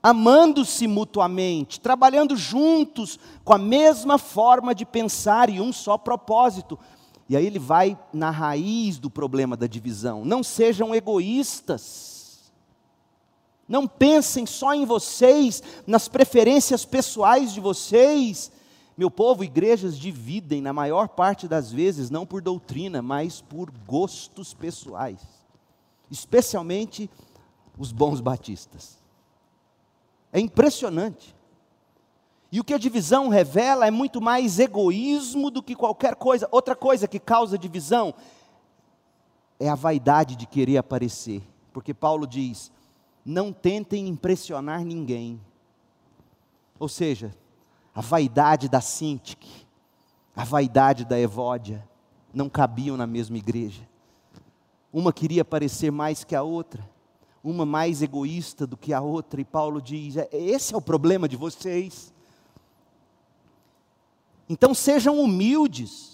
[0.00, 6.78] amando-se mutuamente, trabalhando juntos com a mesma forma de pensar e um só propósito.
[7.28, 10.24] E aí ele vai na raiz do problema da divisão.
[10.24, 12.13] Não sejam egoístas.
[13.68, 18.52] Não pensem só em vocês, nas preferências pessoais de vocês.
[18.96, 24.54] Meu povo, igrejas dividem, na maior parte das vezes, não por doutrina, mas por gostos
[24.54, 25.20] pessoais.
[26.10, 27.10] Especialmente
[27.78, 28.98] os bons batistas.
[30.32, 31.34] É impressionante.
[32.52, 36.48] E o que a divisão revela é muito mais egoísmo do que qualquer coisa.
[36.52, 38.14] Outra coisa que causa divisão
[39.58, 41.42] é a vaidade de querer aparecer.
[41.72, 42.70] Porque Paulo diz:
[43.24, 45.40] não tentem impressionar ninguém.
[46.78, 47.34] Ou seja,
[47.94, 49.66] a vaidade da Sintique,
[50.36, 51.88] a vaidade da Evódia,
[52.32, 53.88] não cabiam na mesma igreja.
[54.92, 56.88] Uma queria parecer mais que a outra,
[57.42, 61.28] uma mais egoísta do que a outra, e Paulo diz: é, esse é o problema
[61.28, 62.12] de vocês.
[64.48, 66.13] Então sejam humildes,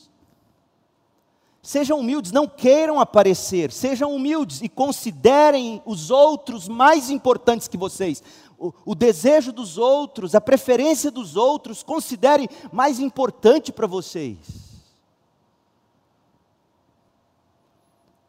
[1.62, 8.22] Sejam humildes, não queiram aparecer, sejam humildes e considerem os outros mais importantes que vocês.
[8.58, 14.38] O, o desejo dos outros, a preferência dos outros, considere mais importante para vocês.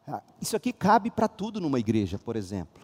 [0.06, 2.82] Ah, isso aqui cabe para tudo numa igreja, por exemplo.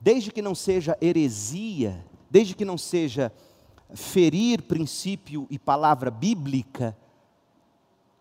[0.00, 3.32] Desde que não seja heresia, desde que não seja
[3.94, 6.96] ferir princípio e palavra bíblica,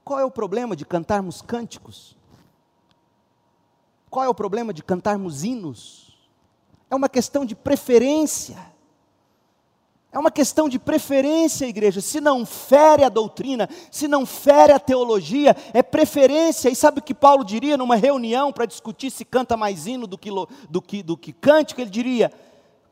[0.10, 2.18] qual é o problema de cantarmos cânticos?
[4.10, 6.18] Qual é o problema de cantarmos hinos?
[6.90, 8.58] É uma questão de preferência.
[10.12, 12.02] É uma questão de preferência, igreja.
[12.02, 16.70] Se não fere a doutrina, se não fere a teologia, é preferência.
[16.72, 20.18] E sabe o que Paulo diria numa reunião para discutir se canta mais hino do
[20.18, 20.32] que,
[20.68, 21.82] do, que, do que cântico?
[21.82, 22.34] Ele diria: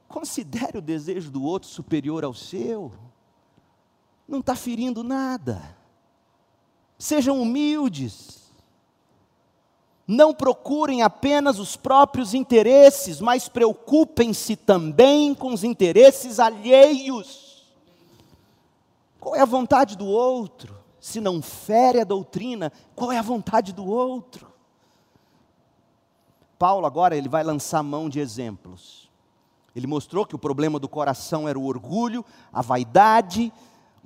[0.07, 2.91] considere o desejo do outro superior ao seu.
[4.27, 5.76] Não está ferindo nada.
[6.97, 8.37] Sejam humildes.
[10.07, 17.65] Não procurem apenas os próprios interesses, mas preocupem-se também com os interesses alheios.
[19.19, 20.77] Qual é a vontade do outro?
[20.99, 24.47] Se não fere a doutrina, qual é a vontade do outro?
[26.57, 29.07] Paulo agora ele vai lançar mão de exemplos.
[29.75, 33.53] Ele mostrou que o problema do coração era o orgulho, a vaidade,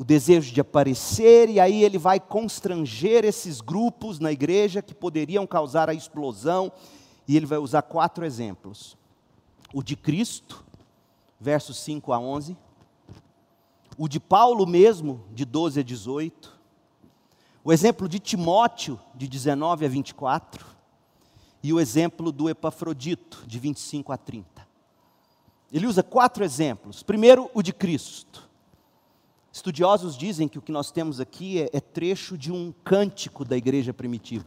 [0.01, 5.45] o desejo de aparecer, e aí ele vai constranger esses grupos na igreja que poderiam
[5.45, 6.71] causar a explosão,
[7.27, 8.97] e ele vai usar quatro exemplos:
[9.71, 10.65] o de Cristo,
[11.39, 12.57] versos 5 a 11,
[13.95, 16.59] o de Paulo mesmo, de 12 a 18,
[17.63, 20.65] o exemplo de Timóteo, de 19 a 24,
[21.61, 24.67] e o exemplo do Epafrodito, de 25 a 30.
[25.71, 27.03] Ele usa quatro exemplos.
[27.03, 28.49] Primeiro, o de Cristo.
[29.51, 33.57] Estudiosos dizem que o que nós temos aqui é, é trecho de um cântico da
[33.57, 34.45] igreja primitiva.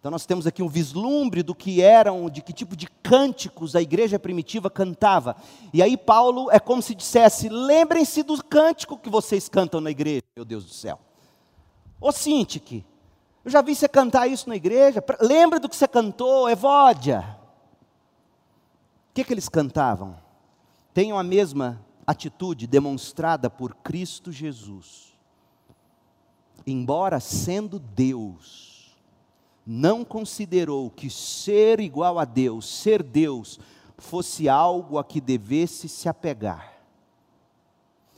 [0.00, 3.82] Então nós temos aqui um vislumbre do que eram, de que tipo de cânticos a
[3.82, 5.36] igreja primitiva cantava.
[5.74, 10.24] E aí Paulo é como se dissesse: lembrem-se do cântico que vocês cantam na igreja,
[10.34, 10.98] meu Deus do céu.
[12.00, 12.82] Ô Sintique,
[13.44, 15.04] eu já vi você cantar isso na igreja.
[15.20, 17.36] Lembra do que você cantou, Evódia?
[19.10, 20.16] O que, que eles cantavam?
[20.94, 25.16] Tenham a mesma atitude demonstrada por Cristo Jesus.
[26.66, 28.96] Embora sendo Deus,
[29.66, 33.58] não considerou que ser igual a Deus, ser Deus,
[33.96, 36.74] fosse algo a que devesse se apegar.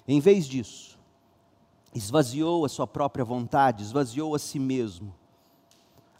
[0.06, 0.98] Em vez disso,
[1.94, 5.14] esvaziou a sua própria vontade, esvaziou a si mesmo,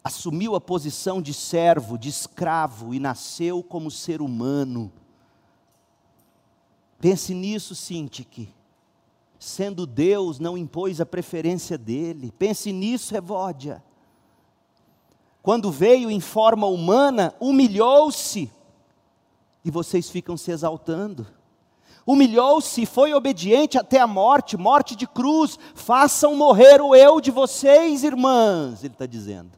[0.05, 4.93] assumiu a posição de servo, de escravo e nasceu como ser humano.
[7.03, 8.49] Pense nisso, Sintique.
[9.39, 12.33] Sendo Deus, não impôs a preferência dele.
[12.39, 13.85] Pense nisso, Evódia
[15.43, 18.51] quando veio em forma humana, humilhou-se,
[19.65, 21.27] e vocês ficam se exaltando.
[22.07, 25.59] Humilhou-se, foi obediente até a morte, morte de cruz.
[25.75, 29.51] Façam morrer o eu de vocês, irmãs, ele está dizendo.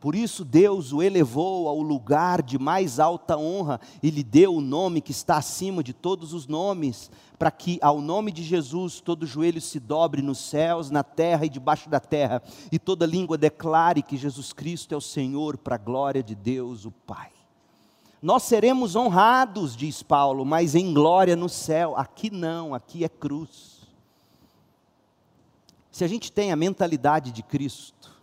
[0.00, 4.60] Por isso Deus o elevou ao lugar de mais alta honra e lhe deu o
[4.60, 9.26] nome que está acima de todos os nomes, para que ao nome de Jesus todo
[9.26, 12.40] joelho se dobre nos céus, na terra e debaixo da terra,
[12.70, 16.84] e toda língua declare que Jesus Cristo é o Senhor, para a glória de Deus
[16.84, 17.30] o Pai.
[18.22, 21.96] Nós seremos honrados, diz Paulo, mas em glória no céu.
[21.96, 23.78] Aqui não, aqui é cruz.
[25.90, 28.17] Se a gente tem a mentalidade de Cristo,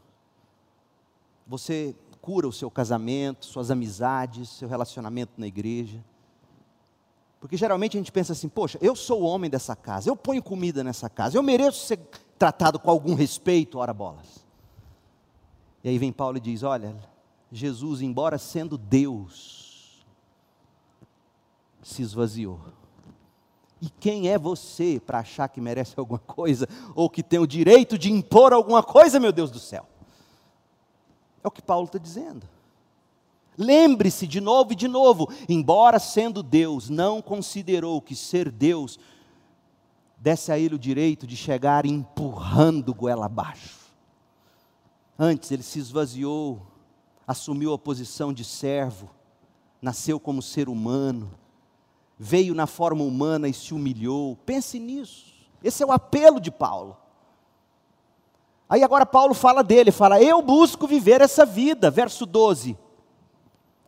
[1.45, 6.03] você cura o seu casamento, suas amizades, seu relacionamento na igreja.
[7.39, 10.41] Porque geralmente a gente pensa assim: poxa, eu sou o homem dessa casa, eu ponho
[10.41, 11.99] comida nessa casa, eu mereço ser
[12.39, 14.43] tratado com algum respeito, ora bolas.
[15.83, 16.95] E aí vem Paulo e diz: olha,
[17.51, 20.03] Jesus, embora sendo Deus,
[21.83, 22.59] se esvaziou.
[23.79, 27.99] E quem é você para achar que merece alguma coisa, ou que tem o direito
[27.99, 29.85] de impor alguma coisa, meu Deus do céu?
[31.45, 32.49] É o que Paulo está dizendo.
[33.55, 38.99] Lembre-se de novo e de novo, embora sendo Deus, não considerou que ser Deus
[40.17, 43.77] desse a ele o direito de chegar empurrando goela abaixo.
[45.19, 46.65] Antes ele se esvaziou,
[47.27, 49.07] assumiu a posição de servo,
[49.79, 51.31] nasceu como ser humano,
[52.17, 54.35] veio na forma humana e se humilhou.
[54.47, 55.27] Pense nisso.
[55.63, 56.97] Esse é o apelo de Paulo.
[58.67, 62.77] Aí agora Paulo fala dele, fala: "Eu busco viver essa vida", verso 12.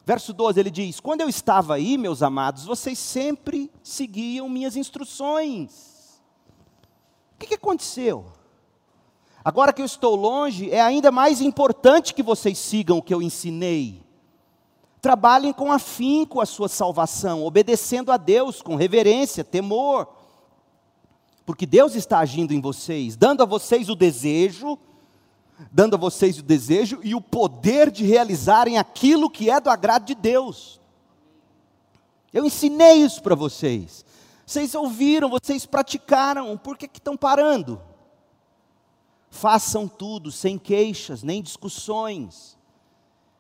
[0.06, 6.22] Verso 12 ele diz: "Quando eu estava aí, meus amados, vocês sempre seguiam minhas instruções".
[7.36, 8.26] O que, que aconteceu?
[9.44, 13.22] Agora que eu estou longe, é ainda mais importante que vocês sigam o que eu
[13.22, 14.04] ensinei.
[15.02, 20.17] Trabalhem com afinco a sua salvação, obedecendo a Deus com reverência, temor
[21.48, 24.78] porque Deus está agindo em vocês, dando a vocês o desejo,
[25.72, 30.04] dando a vocês o desejo e o poder de realizarem aquilo que é do agrado
[30.04, 30.82] de Deus.
[32.34, 34.04] Eu ensinei isso para vocês.
[34.46, 37.82] Vocês ouviram, vocês praticaram, por que, que estão parando?
[39.30, 42.58] Façam tudo sem queixas nem discussões,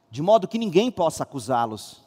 [0.10, 2.07] de modo que ninguém possa acusá-los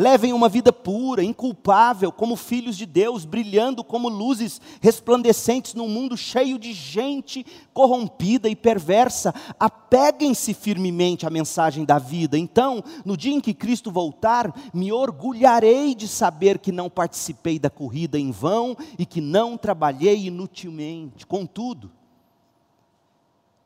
[0.00, 6.16] Levem uma vida pura, inculpável, como filhos de Deus, brilhando como luzes resplandecentes num mundo
[6.16, 7.44] cheio de gente
[7.74, 9.34] corrompida e perversa.
[9.58, 12.38] Apeguem-se firmemente à mensagem da vida.
[12.38, 17.68] Então, no dia em que Cristo voltar, me orgulharei de saber que não participei da
[17.68, 21.26] corrida em vão e que não trabalhei inutilmente.
[21.26, 21.92] Contudo,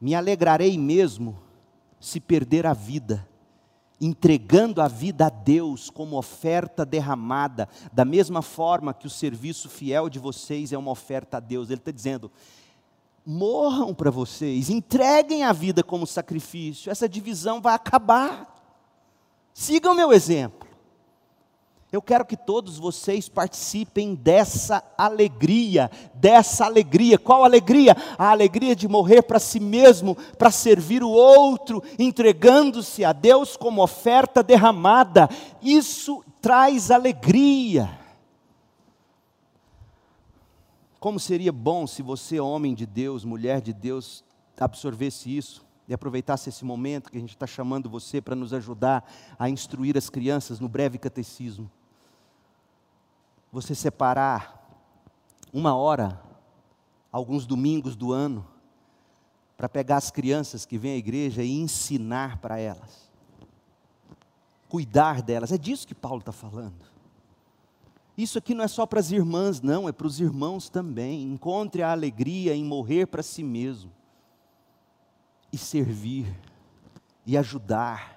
[0.00, 1.38] me alegrarei mesmo
[2.00, 3.24] se perder a vida
[4.00, 10.08] entregando a vida a Deus como oferta derramada, da mesma forma que o serviço fiel
[10.08, 11.70] de vocês é uma oferta a Deus.
[11.70, 12.30] Ele está dizendo:
[13.24, 18.52] morram para vocês, entreguem a vida como sacrifício, essa divisão vai acabar.
[19.52, 20.63] Sigam meu exemplo.
[21.94, 27.16] Eu quero que todos vocês participem dessa alegria, dessa alegria.
[27.16, 27.96] Qual alegria?
[28.18, 33.80] A alegria de morrer para si mesmo, para servir o outro, entregando-se a Deus como
[33.80, 35.28] oferta derramada.
[35.62, 37.88] Isso traz alegria.
[40.98, 44.24] Como seria bom se você, homem de Deus, mulher de Deus,
[44.58, 49.08] absorvesse isso e aproveitasse esse momento que a gente está chamando você para nos ajudar
[49.38, 51.70] a instruir as crianças no breve catecismo.
[53.54, 54.68] Você separar
[55.52, 56.20] uma hora,
[57.12, 58.44] alguns domingos do ano,
[59.56, 63.08] para pegar as crianças que vêm à igreja e ensinar para elas,
[64.68, 66.84] cuidar delas, é disso que Paulo está falando.
[68.18, 71.22] Isso aqui não é só para as irmãs, não, é para os irmãos também.
[71.22, 73.92] Encontre a alegria em morrer para si mesmo
[75.52, 76.26] e servir
[77.24, 78.13] e ajudar.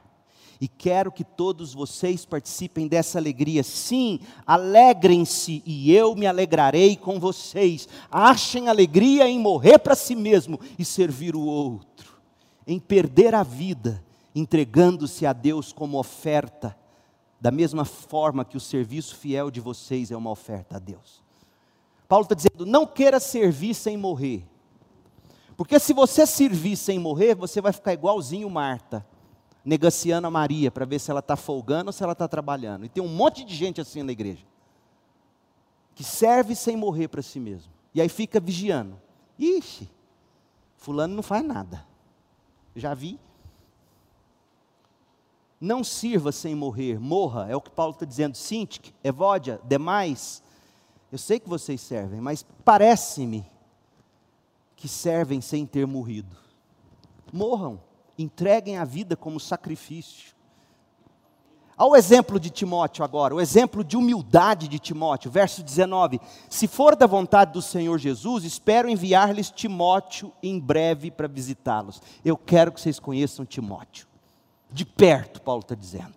[0.59, 3.63] E quero que todos vocês participem dessa alegria.
[3.63, 7.87] Sim, alegrem-se e eu me alegrarei com vocês.
[8.09, 12.13] Achem alegria em morrer para si mesmo e servir o outro,
[12.65, 14.03] em perder a vida,
[14.33, 16.75] entregando-se a Deus como oferta
[17.39, 21.21] da mesma forma que o serviço fiel de vocês é uma oferta a Deus.
[22.07, 24.43] Paulo está dizendo: não queira servir sem morrer.
[25.55, 29.05] Porque se você servir sem morrer, você vai ficar igualzinho Marta,
[29.67, 32.85] negociando a Maria para ver se ela está folgando ou se ela está trabalhando.
[32.85, 34.45] E tem um monte de gente assim na igreja,
[35.93, 37.69] que serve sem morrer para si mesmo.
[37.93, 38.97] E aí fica vigiando.
[39.37, 39.89] Ixi,
[40.77, 41.85] fulano não faz nada.
[42.73, 43.19] Já vi.
[45.59, 48.37] Não sirva sem morrer, morra, é o que Paulo está dizendo.
[48.37, 50.41] Sintik, Evódia, demais.
[51.11, 53.45] Eu sei que vocês servem, mas parece-me
[54.77, 56.37] que servem sem ter morrido.
[57.33, 57.81] Morram,
[58.17, 60.35] entreguem a vida como sacrifício.
[61.75, 66.95] Ao exemplo de Timóteo agora, o exemplo de humildade de Timóteo, verso 19: Se for
[66.95, 72.01] da vontade do Senhor Jesus, espero enviar-lhes Timóteo em breve para visitá-los.
[72.25, 74.07] Eu quero que vocês conheçam Timóteo
[74.71, 76.15] de perto, Paulo está dizendo.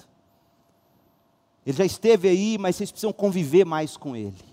[1.65, 4.45] Ele já esteve aí, mas vocês precisam conviver mais com ele.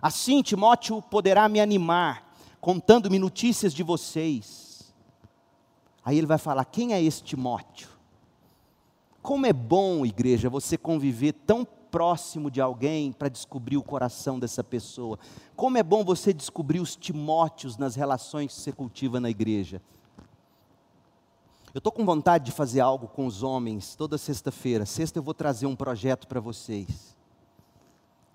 [0.00, 4.71] Assim, Timóteo poderá me animar, contando-me notícias de vocês.
[6.04, 7.88] Aí ele vai falar: quem é esse Timóteo?
[9.22, 14.64] Como é bom, igreja, você conviver tão próximo de alguém para descobrir o coração dessa
[14.64, 15.18] pessoa.
[15.54, 19.80] Como é bom você descobrir os Timóteos nas relações que você cultiva na igreja.
[21.74, 24.84] Eu estou com vontade de fazer algo com os homens toda sexta-feira.
[24.84, 27.16] Sexta eu vou trazer um projeto para vocês.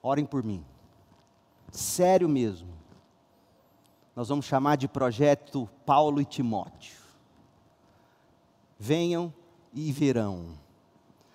[0.01, 0.63] Orem por mim.
[1.71, 2.69] Sério mesmo.
[4.15, 7.06] Nós vamos chamar de projeto Paulo e Timóteo.
[8.79, 9.33] Venham
[9.73, 10.57] e verão.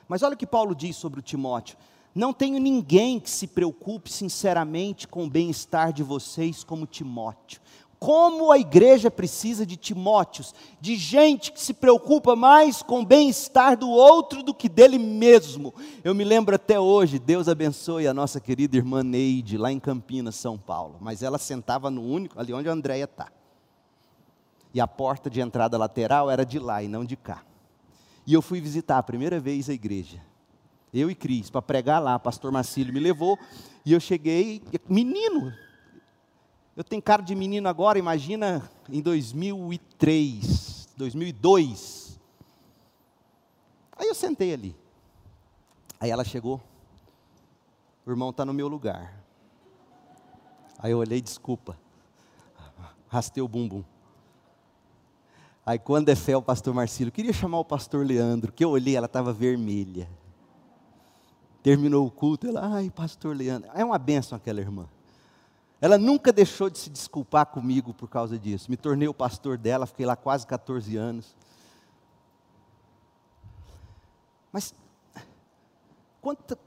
[0.09, 1.77] Mas olha o que Paulo diz sobre o Timóteo.
[2.15, 7.61] Não tenho ninguém que se preocupe sinceramente com o bem-estar de vocês como Timóteo
[8.03, 13.77] como a igreja precisa de Timóteos, de gente que se preocupa mais com o bem-estar
[13.77, 15.73] do outro do que dele mesmo.
[16.03, 20.35] Eu me lembro até hoje, Deus abençoe a nossa querida irmã Neide, lá em Campinas,
[20.35, 23.29] São Paulo, mas ela sentava no único, ali onde a Andréia está.
[24.75, 27.43] E a porta de entrada lateral era de lá e não de cá.
[28.27, 30.21] E eu fui visitar a primeira vez a igreja.
[30.93, 33.39] Eu e Cris, para pregar lá, pastor Marcílio me levou,
[33.85, 35.53] e eu cheguei, menino,
[36.77, 42.21] eu tenho cara de menino agora, imagina em 2003, 2002.
[43.97, 44.77] Aí eu sentei ali.
[46.01, 46.61] Aí ela chegou.
[48.05, 49.23] O irmão está no meu lugar.
[50.79, 51.79] Aí eu olhei, desculpa.
[53.09, 53.85] Rastei o bumbum.
[55.65, 58.97] Aí quando é fé o pastor Marcílio, queria chamar o pastor Leandro, que eu olhei,
[58.97, 60.09] ela estava vermelha.
[61.63, 63.71] Terminou o culto, ela, ai, pastor Leandro.
[63.73, 64.89] É uma benção aquela irmã.
[65.81, 68.71] Ela nunca deixou de se desculpar comigo por causa disso.
[68.71, 71.35] Me tornei o pastor dela, fiquei lá quase 14 anos.
[74.53, 74.75] Mas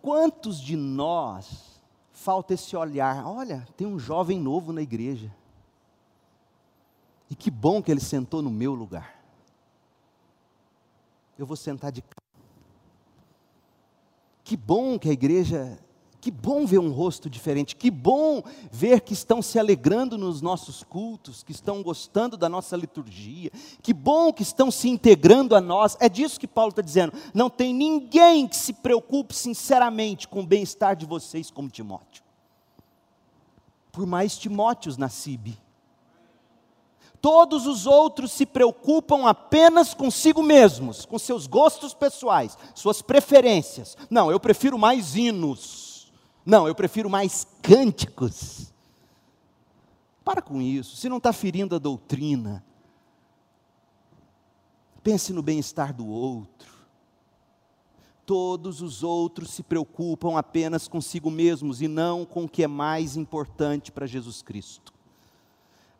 [0.01, 1.81] quantos de nós
[2.11, 3.25] falta esse olhar?
[3.25, 5.31] Olha, tem um jovem novo na igreja.
[7.29, 9.23] E que bom que ele sentou no meu lugar.
[11.37, 12.21] Eu vou sentar de cá.
[14.43, 15.79] Que bom que a igreja
[16.25, 20.81] que bom ver um rosto diferente, que bom ver que estão se alegrando nos nossos
[20.81, 23.51] cultos, que estão gostando da nossa liturgia,
[23.83, 25.95] que bom que estão se integrando a nós.
[25.99, 27.13] É disso que Paulo está dizendo.
[27.31, 32.23] Não tem ninguém que se preocupe sinceramente com o bem-estar de vocês como Timóteo.
[33.91, 35.55] Por mais Timóteos na CIB.
[37.25, 43.97] Todos os outros se preocupam apenas consigo mesmos, com seus gostos pessoais, suas preferências.
[44.11, 46.13] Não, eu prefiro mais hinos.
[46.45, 48.71] Não, eu prefiro mais cânticos.
[50.23, 52.63] Para com isso, se não está ferindo a doutrina,
[55.01, 56.71] pense no bem-estar do outro.
[58.23, 63.17] Todos os outros se preocupam apenas consigo mesmos e não com o que é mais
[63.17, 64.94] importante para Jesus Cristo.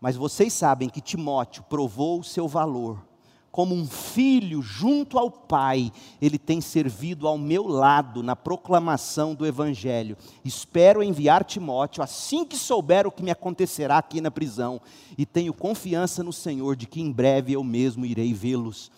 [0.05, 3.03] Mas vocês sabem que Timóteo provou o seu valor
[3.51, 5.91] como um filho junto ao Pai,
[6.21, 10.15] ele tem servido ao meu lado na proclamação do Evangelho.
[10.43, 14.79] Espero enviar Timóteo assim que souber o que me acontecerá aqui na prisão,
[15.17, 18.91] e tenho confiança no Senhor de que em breve eu mesmo irei vê-los.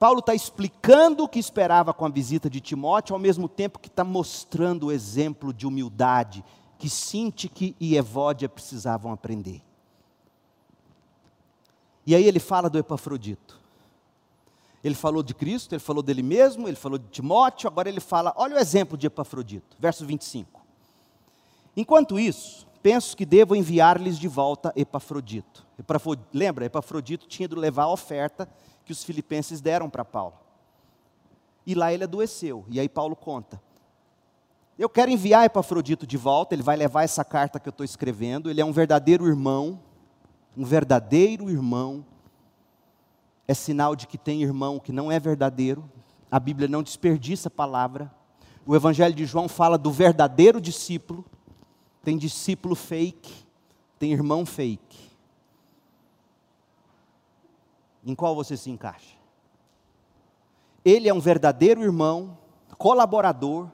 [0.00, 3.88] Paulo está explicando o que esperava com a visita de Timóteo, ao mesmo tempo que
[3.88, 6.42] está mostrando o exemplo de humildade
[6.76, 9.67] que Sintique e Evódia precisavam aprender.
[12.08, 13.60] E aí ele fala do Epafrodito.
[14.82, 18.32] Ele falou de Cristo, ele falou dele mesmo, ele falou de Timóteo, agora ele fala,
[18.34, 20.58] olha o exemplo de Epafrodito, verso 25.
[21.76, 25.66] Enquanto isso, penso que devo enviar-lhes de volta Epafrodito.
[25.78, 26.26] Epafrodito.
[26.32, 28.48] Lembra, Epafrodito tinha de levar a oferta
[28.86, 30.38] que os filipenses deram para Paulo.
[31.66, 33.60] E lá ele adoeceu, e aí Paulo conta.
[34.78, 38.48] Eu quero enviar Epafrodito de volta, ele vai levar essa carta que eu estou escrevendo,
[38.48, 39.78] ele é um verdadeiro irmão,
[40.58, 42.04] um verdadeiro irmão,
[43.46, 45.88] é sinal de que tem irmão que não é verdadeiro.
[46.28, 48.12] A Bíblia não desperdiça a palavra.
[48.66, 51.24] O Evangelho de João fala do verdadeiro discípulo.
[52.02, 53.32] Tem discípulo fake,
[54.00, 54.98] tem irmão fake.
[58.04, 59.16] Em qual você se encaixa?
[60.84, 62.36] Ele é um verdadeiro irmão,
[62.76, 63.70] colaborador,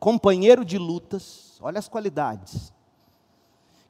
[0.00, 2.72] companheiro de lutas, olha as qualidades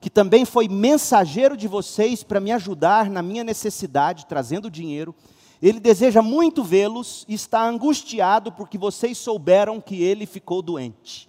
[0.00, 5.14] que também foi mensageiro de vocês para me ajudar na minha necessidade, trazendo dinheiro.
[5.60, 11.28] Ele deseja muito vê-los e está angustiado porque vocês souberam que ele ficou doente.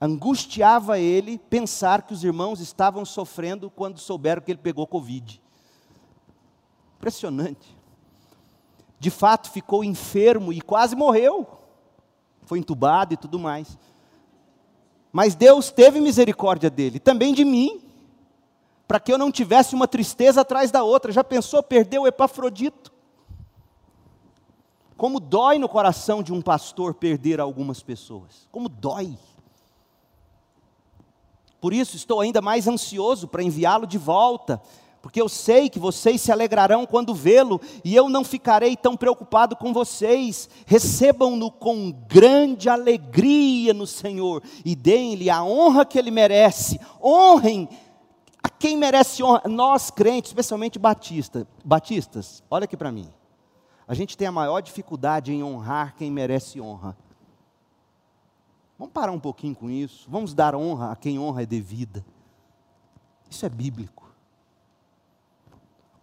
[0.00, 5.40] Angustiava ele pensar que os irmãos estavam sofrendo quando souberam que ele pegou Covid.
[6.96, 7.76] Impressionante.
[8.98, 11.46] De fato, ficou enfermo e quase morreu.
[12.42, 13.76] Foi entubado e tudo mais.
[15.12, 17.82] Mas Deus teve misericórdia dele, também de mim,
[18.88, 21.12] para que eu não tivesse uma tristeza atrás da outra.
[21.12, 22.90] Já pensou perder o Epafrodito?
[24.96, 28.48] Como dói no coração de um pastor perder algumas pessoas.
[28.50, 29.18] Como dói.
[31.60, 34.60] Por isso estou ainda mais ansioso para enviá-lo de volta,
[35.02, 39.56] porque eu sei que vocês se alegrarão quando vê-lo, e eu não ficarei tão preocupado
[39.56, 40.48] com vocês.
[40.64, 46.80] Recebam-no com grande alegria no Senhor, e deem-lhe a honra que ele merece.
[47.02, 47.68] Honrem
[48.40, 49.42] a quem merece honra.
[49.48, 53.10] Nós crentes, especialmente batista, batistas, olha aqui para mim.
[53.88, 56.96] A gente tem a maior dificuldade em honrar quem merece honra.
[58.78, 60.06] Vamos parar um pouquinho com isso.
[60.08, 62.04] Vamos dar honra a quem honra é devida.
[63.28, 64.01] Isso é bíblico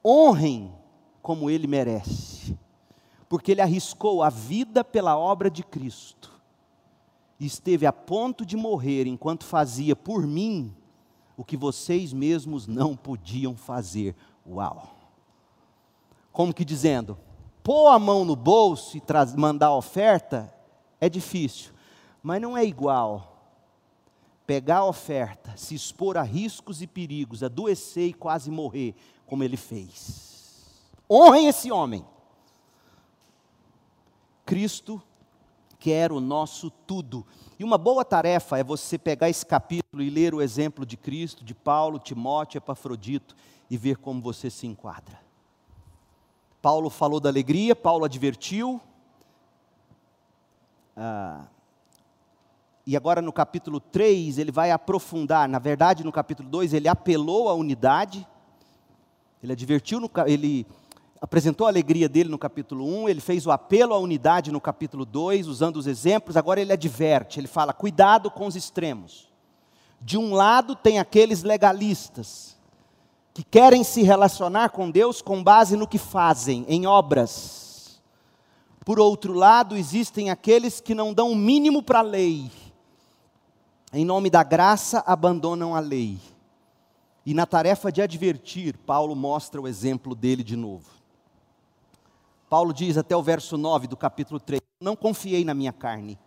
[0.10, 0.74] honrem
[1.22, 2.58] como ele merece,
[3.28, 6.32] porque ele arriscou a vida pela obra de Cristo
[7.40, 10.76] e esteve a ponto de morrer enquanto fazia por mim
[11.38, 14.16] o que vocês mesmos não podiam fazer.
[14.48, 14.90] Uau!
[16.32, 17.18] Como que dizendo,
[17.64, 19.04] pôr a mão no bolso e
[19.38, 20.54] mandar a oferta
[21.00, 21.72] é difícil,
[22.22, 23.30] mas não é igual
[24.50, 28.96] pegar a oferta, se expor a riscos e perigos, adoecer e quase morrer,
[29.30, 30.66] como ele fez.
[31.10, 32.04] Honrem esse homem.
[34.44, 35.02] Cristo
[35.78, 37.26] quer o nosso tudo.
[37.58, 41.44] E uma boa tarefa é você pegar esse capítulo e ler o exemplo de Cristo,
[41.44, 43.36] de Paulo, Timóteo, Epafrodito
[43.70, 45.20] e ver como você se enquadra.
[46.62, 48.82] Paulo falou da alegria, Paulo advertiu.
[50.98, 51.46] Ah,
[52.86, 55.48] e agora no capítulo 3 ele vai aprofundar.
[55.48, 58.28] Na verdade, no capítulo 2 ele apelou à unidade
[59.42, 60.68] ele advertiu, no, ele
[61.22, 65.06] apresentou a alegria dele no capítulo 1, ele fez o apelo à unidade no capítulo
[65.06, 69.30] 2, usando os exemplos, agora ele adverte, ele fala: cuidado com os extremos.
[70.02, 72.58] De um lado tem aqueles legalistas,
[73.34, 78.00] que querem se relacionar com Deus com base no que fazem, em obras.
[78.86, 82.50] Por outro lado, existem aqueles que não dão o mínimo para a lei,
[83.92, 86.18] em nome da graça abandonam a lei.
[87.30, 90.90] E na tarefa de advertir, Paulo mostra o exemplo dele de novo.
[92.50, 96.18] Paulo diz até o verso 9 do capítulo 3: Não confiei na minha carne,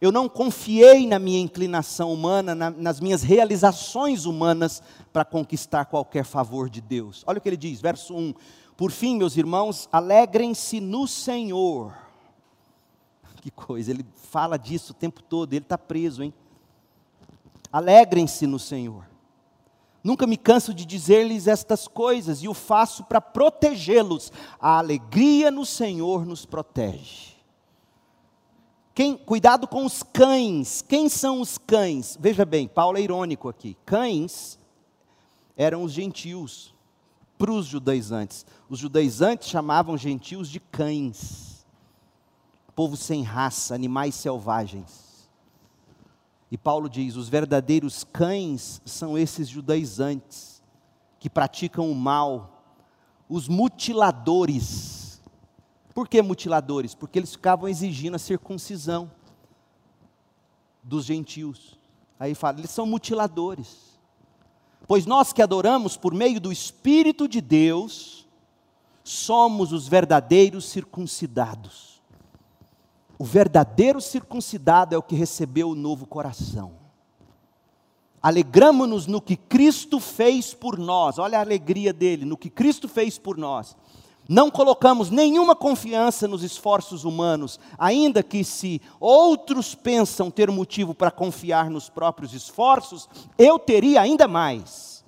[0.00, 4.82] eu não confiei na minha inclinação humana, na, nas minhas realizações humanas
[5.12, 7.22] para conquistar qualquer favor de Deus.
[7.24, 8.34] Olha o que ele diz, verso 1:
[8.76, 11.96] Por fim, meus irmãos, alegrem-se no Senhor.
[13.40, 16.34] Que coisa, ele fala disso o tempo todo, ele está preso, hein?
[17.72, 19.09] Alegrem-se no Senhor.
[20.02, 24.32] Nunca me canso de dizer-lhes estas coisas e o faço para protegê-los.
[24.58, 27.30] A alegria no Senhor nos protege.
[28.94, 30.82] Quem, cuidado com os cães.
[30.82, 32.16] Quem são os cães?
[32.20, 33.76] Veja bem, Paulo é irônico aqui.
[33.84, 34.58] Cães
[35.56, 36.74] eram os gentios.
[37.38, 38.44] para os judaizantes.
[38.68, 41.66] Os judaizantes chamavam gentios de cães,
[42.76, 45.09] povo sem raça, animais selvagens.
[46.50, 50.62] E Paulo diz: os verdadeiros cães são esses judaizantes,
[51.18, 52.64] que praticam o mal,
[53.28, 55.20] os mutiladores.
[55.94, 56.94] Por que mutiladores?
[56.94, 59.10] Porque eles ficavam exigindo a circuncisão
[60.82, 61.78] dos gentios.
[62.18, 63.98] Aí fala, eles são mutiladores.
[64.86, 68.26] Pois nós que adoramos por meio do Espírito de Deus,
[69.04, 71.89] somos os verdadeiros circuncidados.
[73.20, 76.72] O verdadeiro circuncidado é o que recebeu o novo coração.
[78.22, 83.18] Alegramos-nos no que Cristo fez por nós, olha a alegria dele, no que Cristo fez
[83.18, 83.76] por nós.
[84.26, 91.10] Não colocamos nenhuma confiança nos esforços humanos, ainda que se outros pensam ter motivo para
[91.10, 93.06] confiar nos próprios esforços,
[93.36, 95.04] eu teria ainda mais.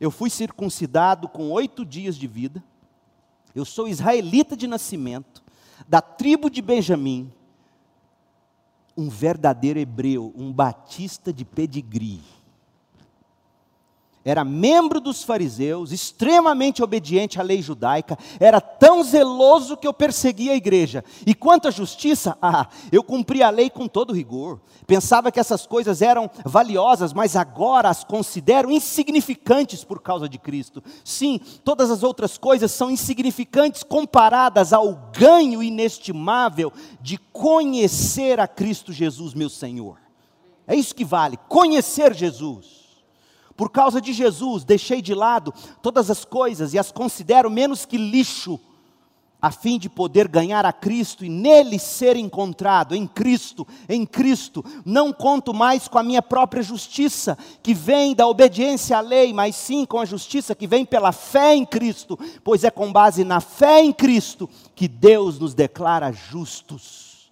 [0.00, 2.64] Eu fui circuncidado com oito dias de vida,
[3.54, 5.46] eu sou israelita de nascimento,
[5.86, 7.32] da tribo de Benjamim,
[8.96, 12.37] um verdadeiro hebreu, um batista de pedigree
[14.28, 20.52] era membro dos fariseus, extremamente obediente à lei judaica, era tão zeloso que eu perseguia
[20.52, 21.02] a igreja.
[21.26, 24.60] E quanto à justiça, ah, eu cumpria a lei com todo rigor.
[24.86, 30.84] Pensava que essas coisas eram valiosas, mas agora as considero insignificantes por causa de Cristo.
[31.02, 36.70] Sim, todas as outras coisas são insignificantes comparadas ao ganho inestimável
[37.00, 39.98] de conhecer a Cristo Jesus, meu Senhor.
[40.66, 42.77] É isso que vale, conhecer Jesus.
[43.58, 45.52] Por causa de Jesus, deixei de lado
[45.82, 48.60] todas as coisas e as considero menos que lixo,
[49.42, 54.64] a fim de poder ganhar a Cristo e nele ser encontrado, em Cristo, em Cristo.
[54.84, 59.56] Não conto mais com a minha própria justiça, que vem da obediência à lei, mas
[59.56, 63.40] sim com a justiça que vem pela fé em Cristo, pois é com base na
[63.40, 67.28] fé em Cristo que Deus nos declara justos.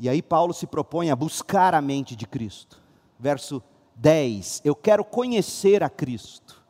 [0.00, 2.82] E aí Paulo se propõe a buscar a mente de Cristo.
[3.16, 3.62] Verso
[3.98, 6.62] 10, eu quero conhecer a Cristo.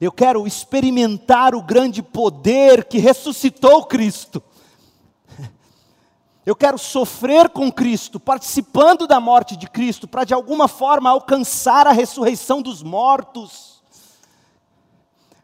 [0.00, 4.42] Eu quero experimentar o grande poder que ressuscitou Cristo.
[6.44, 11.86] Eu quero sofrer com Cristo, participando da morte de Cristo, para de alguma forma alcançar
[11.86, 13.82] a ressurreição dos mortos.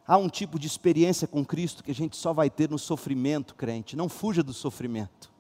[0.07, 3.55] Há um tipo de experiência com Cristo que a gente só vai ter no sofrimento,
[3.55, 3.95] crente.
[3.95, 5.36] Não fuja do sofrimento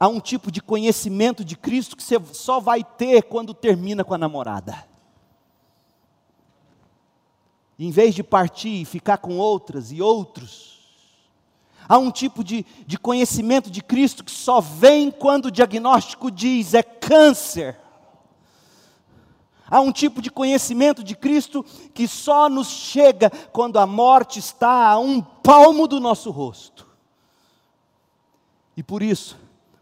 [0.00, 4.14] há um tipo de conhecimento de Cristo que você só vai ter quando termina com
[4.14, 4.88] a namorada.
[7.78, 10.80] Em vez de partir e ficar com outras e outros,
[11.86, 16.72] há um tipo de, de conhecimento de Cristo que só vem quando o diagnóstico diz
[16.72, 17.78] é câncer.
[19.66, 24.88] Há um tipo de conhecimento de Cristo que só nos chega quando a morte está
[24.88, 26.88] a um palmo do nosso rosto.
[28.76, 29.38] E por isso,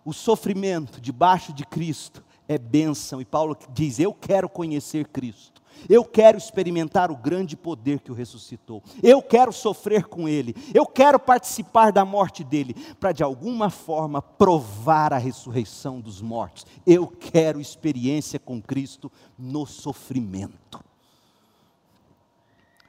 [0.09, 3.21] o sofrimento debaixo de Cristo é bênção.
[3.21, 5.61] E Paulo diz: Eu quero conhecer Cristo.
[5.87, 8.83] Eu quero experimentar o grande poder que o ressuscitou.
[9.03, 10.57] Eu quero sofrer com Ele.
[10.73, 16.65] Eu quero participar da morte dele, para de alguma forma provar a ressurreição dos mortos.
[16.87, 20.83] Eu quero experiência com Cristo no sofrimento.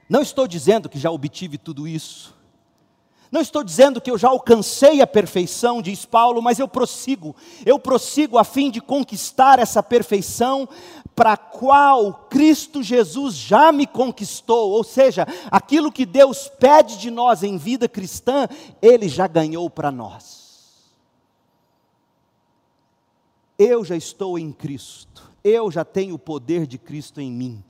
[0.08, 2.39] Não estou dizendo que já obtive tudo isso.
[3.30, 7.36] Não estou dizendo que eu já alcancei a perfeição, diz Paulo, mas eu prossigo.
[7.64, 10.68] Eu prossigo a fim de conquistar essa perfeição
[11.14, 14.70] para a qual Cristo Jesus já me conquistou.
[14.70, 18.48] Ou seja, aquilo que Deus pede de nós em vida cristã,
[18.82, 20.40] Ele já ganhou para nós.
[23.56, 25.30] Eu já estou em Cristo.
[25.44, 27.62] Eu já tenho o poder de Cristo em mim.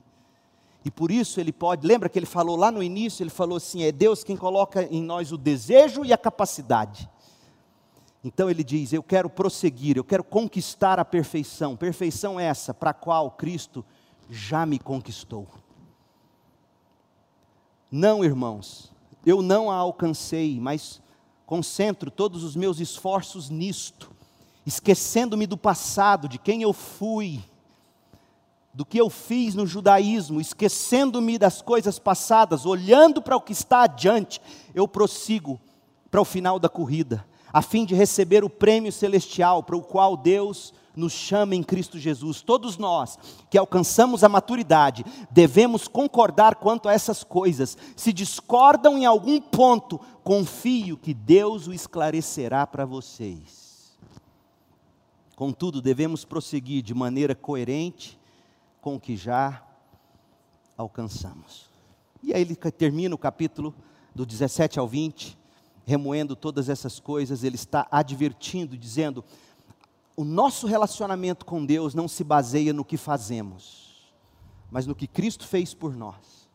[0.83, 3.83] E por isso ele pode, lembra que ele falou lá no início, ele falou assim:
[3.83, 7.09] é Deus quem coloca em nós o desejo e a capacidade.
[8.23, 11.75] Então ele diz: Eu quero prosseguir, eu quero conquistar a perfeição.
[11.75, 13.85] Perfeição essa para a qual Cristo
[14.29, 15.47] já me conquistou.
[17.91, 18.91] Não, irmãos,
[19.25, 21.01] eu não a alcancei, mas
[21.45, 24.09] concentro todos os meus esforços nisto,
[24.65, 27.43] esquecendo-me do passado, de quem eu fui
[28.73, 33.83] do que eu fiz no judaísmo, esquecendo-me das coisas passadas, olhando para o que está
[33.83, 34.41] adiante,
[34.73, 35.59] eu prossigo
[36.09, 40.15] para o final da corrida, a fim de receber o prêmio celestial para o qual
[40.15, 42.41] Deus nos chama em Cristo Jesus.
[42.41, 43.17] Todos nós
[43.49, 47.77] que alcançamos a maturidade devemos concordar quanto a essas coisas.
[47.95, 53.97] Se discordam em algum ponto, confio que Deus o esclarecerá para vocês.
[55.35, 58.20] Contudo, devemos prosseguir de maneira coerente
[58.81, 59.63] com o que já
[60.75, 61.69] alcançamos.
[62.23, 63.73] E aí ele termina o capítulo
[64.13, 65.37] do 17 ao 20,
[65.85, 69.23] remoendo todas essas coisas, ele está advertindo, dizendo:
[70.15, 74.11] o nosso relacionamento com Deus não se baseia no que fazemos,
[74.69, 76.49] mas no que Cristo fez por nós.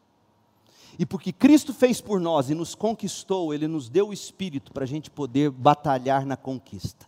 [0.98, 4.84] E porque Cristo fez por nós e nos conquistou, Ele nos deu o Espírito para
[4.84, 7.06] a gente poder batalhar na conquista.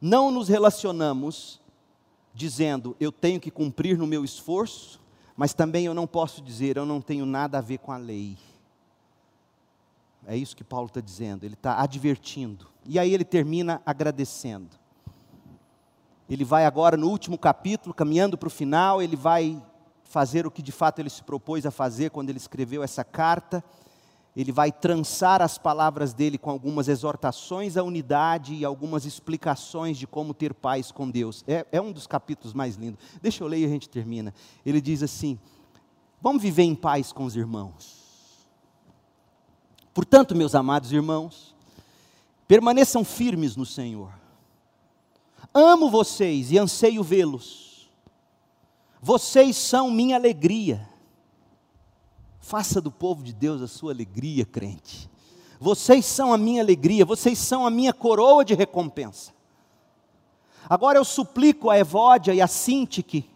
[0.00, 1.59] Não nos relacionamos
[2.34, 5.00] dizendo, eu tenho que cumprir no meu esforço,
[5.36, 8.36] mas também eu não posso dizer, eu não tenho nada a ver com a lei.
[10.26, 12.66] É isso que Paulo está dizendo, ele está advertindo.
[12.84, 14.68] E aí ele termina agradecendo.
[16.28, 19.60] Ele vai agora no último capítulo, caminhando para o final, ele vai
[20.04, 23.64] fazer o que de fato ele se propôs a fazer quando ele escreveu essa carta.
[24.36, 30.06] Ele vai trançar as palavras dele com algumas exortações à unidade e algumas explicações de
[30.06, 31.44] como ter paz com Deus.
[31.48, 33.00] É, é um dos capítulos mais lindos.
[33.20, 34.32] Deixa eu ler e a gente termina.
[34.64, 35.38] Ele diz assim:
[36.22, 37.98] Vamos viver em paz com os irmãos.
[39.92, 41.54] Portanto, meus amados irmãos,
[42.46, 44.12] permaneçam firmes no Senhor.
[45.52, 47.90] Amo vocês e anseio vê-los.
[49.02, 50.88] Vocês são minha alegria.
[52.40, 55.08] Faça do povo de Deus a sua alegria, crente.
[55.60, 59.32] Vocês são a minha alegria, vocês são a minha coroa de recompensa.
[60.68, 63.28] Agora eu suplico a Evódia e a Sintique,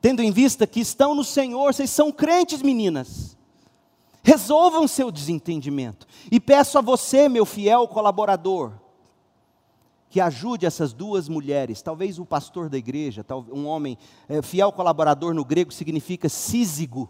[0.00, 3.36] tendo em vista que estão no Senhor, vocês são crentes, meninas.
[4.22, 6.06] Resolvam seu desentendimento.
[6.30, 8.72] E peço a você, meu fiel colaborador,
[10.10, 13.96] que ajude essas duas mulheres, talvez o pastor da igreja, um homem,
[14.28, 17.08] é, fiel colaborador no grego significa sísigo.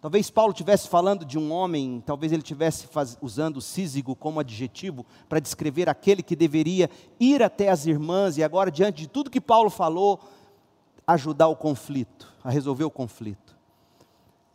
[0.00, 2.88] Talvez Paulo estivesse falando de um homem, talvez ele estivesse
[3.20, 6.88] usando sísigo como adjetivo para descrever aquele que deveria
[7.18, 10.18] ir até as irmãs e agora, diante de tudo que Paulo falou,
[11.06, 13.60] ajudar o conflito, a resolver o conflito.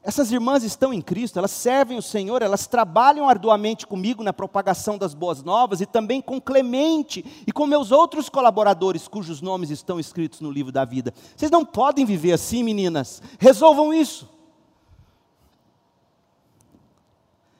[0.01, 4.97] Essas irmãs estão em Cristo, elas servem o Senhor, elas trabalham arduamente comigo na propagação
[4.97, 9.99] das boas novas e também com Clemente e com meus outros colaboradores, cujos nomes estão
[9.99, 11.13] escritos no livro da vida.
[11.35, 14.34] Vocês não podem viver assim, meninas, resolvam isso.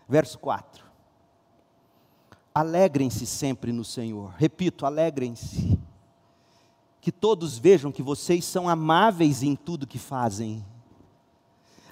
[0.07, 0.85] Verso 4.
[2.53, 5.77] Alegrem-se sempre no Senhor, repito, alegrem-se.
[7.01, 10.65] Que todos vejam que vocês são amáveis em tudo que fazem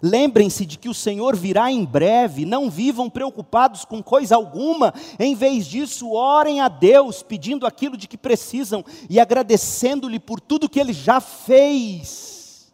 [0.05, 5.34] Lembrem-se de que o Senhor virá em breve, não vivam preocupados com coisa alguma, em
[5.34, 10.78] vez disso, orem a Deus, pedindo aquilo de que precisam e agradecendo-lhe por tudo que
[10.78, 12.70] Ele já fez.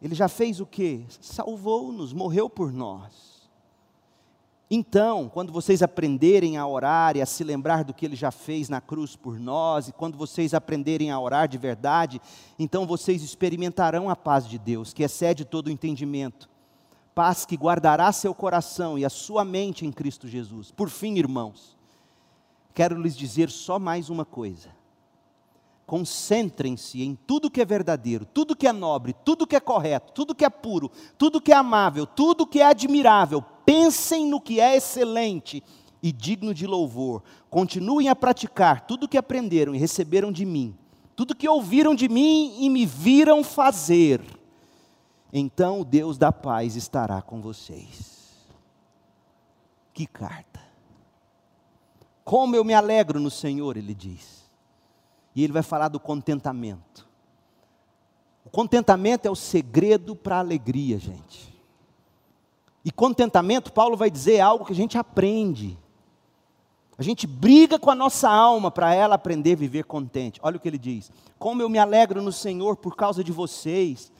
[0.00, 1.04] Ele já fez o que?
[1.20, 3.27] Salvou-nos, morreu por nós.
[4.70, 8.68] Então, quando vocês aprenderem a orar e a se lembrar do que ele já fez
[8.68, 12.20] na cruz por nós, e quando vocês aprenderem a orar de verdade,
[12.58, 16.50] então vocês experimentarão a paz de Deus, que excede todo o entendimento.
[17.14, 20.70] Paz que guardará seu coração e a sua mente em Cristo Jesus.
[20.70, 21.76] Por fim, irmãos,
[22.74, 24.68] quero lhes dizer só mais uma coisa.
[25.86, 30.34] Concentrem-se em tudo que é verdadeiro, tudo que é nobre, tudo que é correto, tudo
[30.34, 33.42] que é puro, tudo que é amável, tudo que é admirável.
[33.68, 35.62] Pensem no que é excelente
[36.02, 37.22] e digno de louvor.
[37.50, 40.74] Continuem a praticar tudo que aprenderam e receberam de mim,
[41.14, 44.22] tudo que ouviram de mim e me viram fazer.
[45.30, 48.48] Então o Deus da paz estará com vocês.
[49.92, 50.62] Que carta!
[52.24, 54.50] Como eu me alegro no Senhor, ele diz.
[55.36, 57.06] E ele vai falar do contentamento.
[58.46, 61.57] O contentamento é o segredo para a alegria, gente.
[62.88, 65.78] E contentamento, Paulo vai dizer, é algo que a gente aprende.
[66.96, 70.40] A gente briga com a nossa alma para ela aprender a viver contente.
[70.42, 74.10] Olha o que ele diz: Como eu me alegro no Senhor por causa de vocês,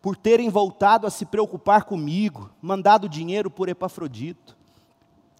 [0.00, 4.56] por terem voltado a se preocupar comigo, mandado dinheiro por Epafrodito.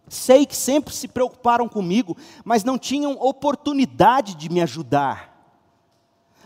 [0.06, 5.37] Sei que sempre se preocuparam comigo, mas não tinham oportunidade de me ajudar.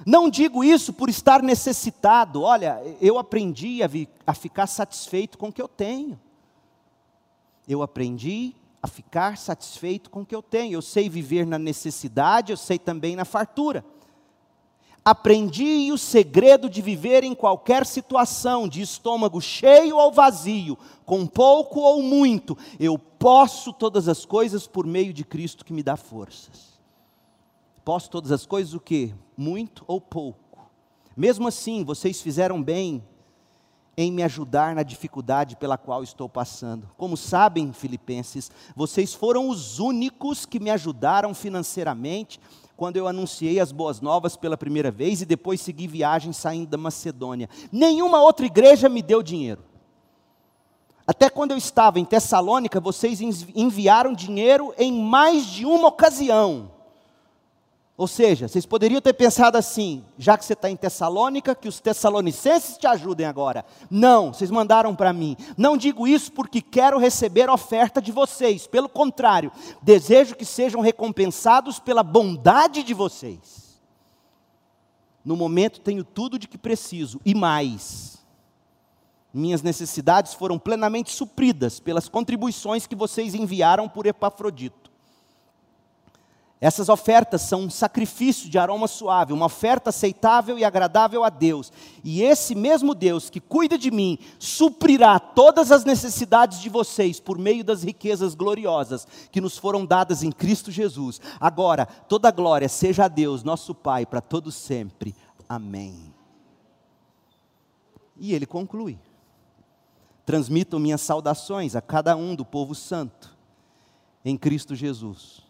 [0.06, 5.48] Não digo isso por estar necessitado, olha, eu aprendi a, vi, a ficar satisfeito com
[5.48, 6.18] o que eu tenho.
[7.68, 10.74] Eu aprendi a ficar satisfeito com o que eu tenho.
[10.74, 13.84] Eu sei viver na necessidade, eu sei também na fartura.
[15.04, 21.80] Aprendi o segredo de viver em qualquer situação, de estômago cheio ou vazio, com pouco
[21.80, 22.56] ou muito.
[22.78, 26.80] Eu posso todas as coisas por meio de Cristo que me dá forças.
[27.84, 29.12] Posso todas as coisas o quê?
[29.36, 30.70] Muito ou pouco.
[31.16, 33.02] Mesmo assim, vocês fizeram bem
[33.96, 36.88] em me ajudar na dificuldade pela qual estou passando.
[36.96, 42.40] Como sabem, filipenses, vocês foram os únicos que me ajudaram financeiramente
[42.74, 46.78] quando eu anunciei as boas novas pela primeira vez e depois segui viagem saindo da
[46.78, 47.48] Macedônia.
[47.70, 49.62] Nenhuma outra igreja me deu dinheiro.
[51.06, 56.70] Até quando eu estava em Tessalônica, vocês enviaram dinheiro em mais de uma ocasião.
[58.02, 61.78] Ou seja, vocês poderiam ter pensado assim, já que você está em Tessalônica, que os
[61.78, 63.64] tessalonicenses te ajudem agora.
[63.88, 65.36] Não, vocês mandaram para mim.
[65.56, 68.66] Não digo isso porque quero receber oferta de vocês.
[68.66, 73.80] Pelo contrário, desejo que sejam recompensados pela bondade de vocês.
[75.24, 78.18] No momento tenho tudo de que preciso e mais.
[79.32, 84.81] Minhas necessidades foram plenamente supridas pelas contribuições que vocês enviaram por Epafrodito.
[86.62, 91.72] Essas ofertas são um sacrifício de aroma suave, uma oferta aceitável e agradável a Deus.
[92.04, 97.36] E esse mesmo Deus que cuida de mim suprirá todas as necessidades de vocês por
[97.36, 101.20] meio das riquezas gloriosas que nos foram dadas em Cristo Jesus.
[101.40, 105.16] Agora, toda glória seja a Deus, nosso Pai, para todos sempre.
[105.48, 106.14] Amém.
[108.16, 109.00] E ele conclui:
[110.24, 113.36] Transmitam minhas saudações a cada um do povo santo
[114.24, 115.41] em Cristo Jesus.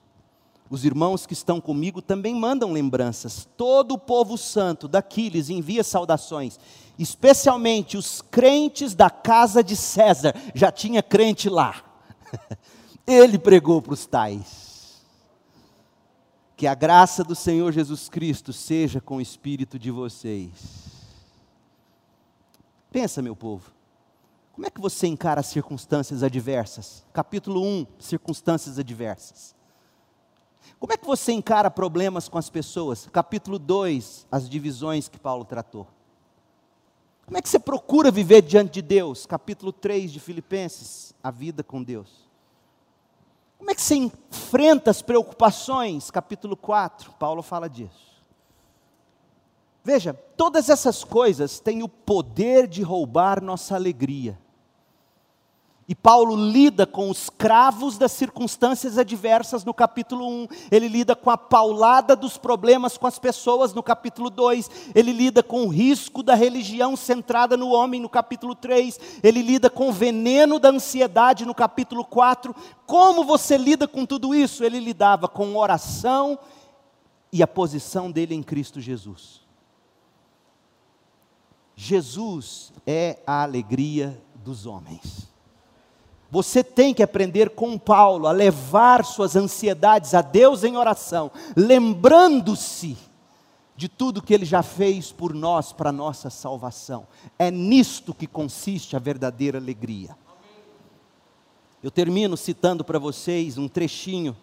[0.73, 3.47] Os irmãos que estão comigo também mandam lembranças.
[3.59, 6.59] Todo o povo santo daqui lhes envia saudações,
[6.99, 10.35] especialmente os crentes da casa de César.
[10.55, 11.85] Já tinha crente lá.
[13.07, 15.03] Ele pregou para os tais.
[16.57, 20.53] Que a graça do Senhor Jesus Cristo seja com o espírito de vocês.
[22.90, 23.70] Pensa, meu povo.
[24.55, 27.05] Como é que você encara as circunstâncias adversas?
[27.12, 29.55] Capítulo 1, circunstâncias adversas.
[30.78, 33.09] Como é que você encara problemas com as pessoas?
[33.12, 35.86] Capítulo 2, as divisões que Paulo tratou.
[37.26, 39.26] Como é que você procura viver diante de Deus?
[39.26, 42.28] Capítulo 3 de Filipenses, a vida com Deus.
[43.59, 46.10] Como é que você enfrenta as preocupações?
[46.10, 48.12] Capítulo 4, Paulo fala disso.
[49.84, 54.39] Veja, todas essas coisas têm o poder de roubar nossa alegria.
[55.88, 61.28] E Paulo lida com os cravos das circunstâncias adversas no capítulo 1, ele lida com
[61.28, 66.22] a paulada dos problemas com as pessoas no capítulo 2, ele lida com o risco
[66.22, 71.44] da religião centrada no homem no capítulo 3, ele lida com o veneno da ansiedade
[71.44, 72.54] no capítulo 4.
[72.86, 74.62] Como você lida com tudo isso?
[74.62, 76.38] Ele lidava com oração
[77.32, 79.40] e a posição dele em Cristo Jesus.
[81.74, 85.31] Jesus é a alegria dos homens.
[86.32, 92.96] Você tem que aprender com Paulo a levar suas ansiedades a Deus em oração, lembrando-se
[93.76, 97.06] de tudo que ele já fez por nós para nossa salvação.
[97.38, 100.16] É nisto que consiste a verdadeira alegria.
[101.82, 104.34] Eu termino citando para vocês um trechinho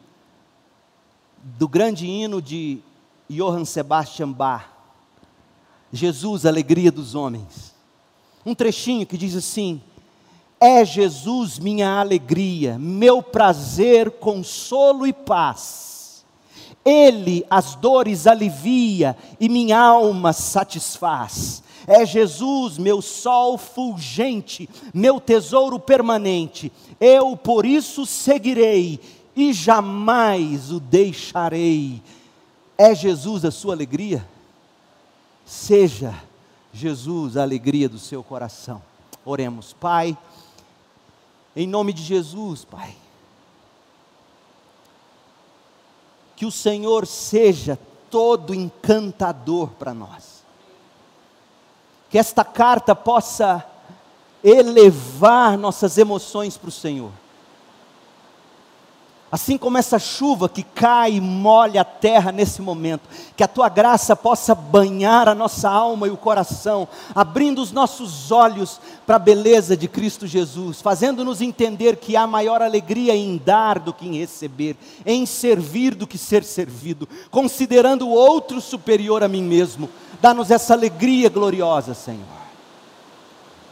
[1.41, 2.83] do grande hino de
[3.27, 4.63] Johann Sebastian Bach,
[5.91, 7.73] Jesus, alegria dos homens.
[8.45, 9.81] Um trechinho que diz assim:
[10.59, 16.25] é Jesus minha alegria, meu prazer, consolo e paz.
[16.83, 21.63] Ele as dores alivia e minha alma satisfaz.
[21.87, 26.71] É Jesus, meu sol fulgente, meu tesouro permanente.
[26.99, 28.99] Eu por isso seguirei
[29.35, 32.01] e jamais o deixarei.
[32.77, 34.25] É Jesus a sua alegria?
[35.45, 36.13] Seja
[36.73, 38.81] Jesus a alegria do seu coração.
[39.25, 40.17] Oremos, Pai.
[41.55, 42.95] Em nome de Jesus, Pai.
[46.35, 47.77] Que o Senhor seja
[48.09, 50.43] todo encantador para nós.
[52.09, 53.65] Que esta carta possa
[54.43, 57.11] elevar nossas emoções para o Senhor.
[59.31, 63.07] Assim como essa chuva que cai e molha a terra nesse momento,
[63.37, 68.31] que a tua graça possa banhar a nossa alma e o coração, abrindo os nossos
[68.31, 73.77] olhos para a beleza de Cristo Jesus, fazendo-nos entender que há maior alegria em dar
[73.77, 74.75] do que em receber,
[75.05, 79.87] em servir do que ser servido, considerando o outro superior a mim mesmo.
[80.19, 82.39] Dá-nos essa alegria gloriosa, Senhor.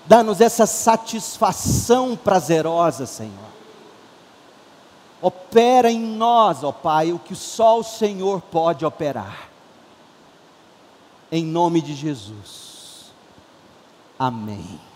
[0.06, 3.57] Dá-nos essa satisfação prazerosa, Senhor
[5.22, 9.50] Opera em nós, ó Pai, o que só o Senhor pode operar.
[11.32, 13.12] Em nome de Jesus.
[14.18, 14.87] Amém.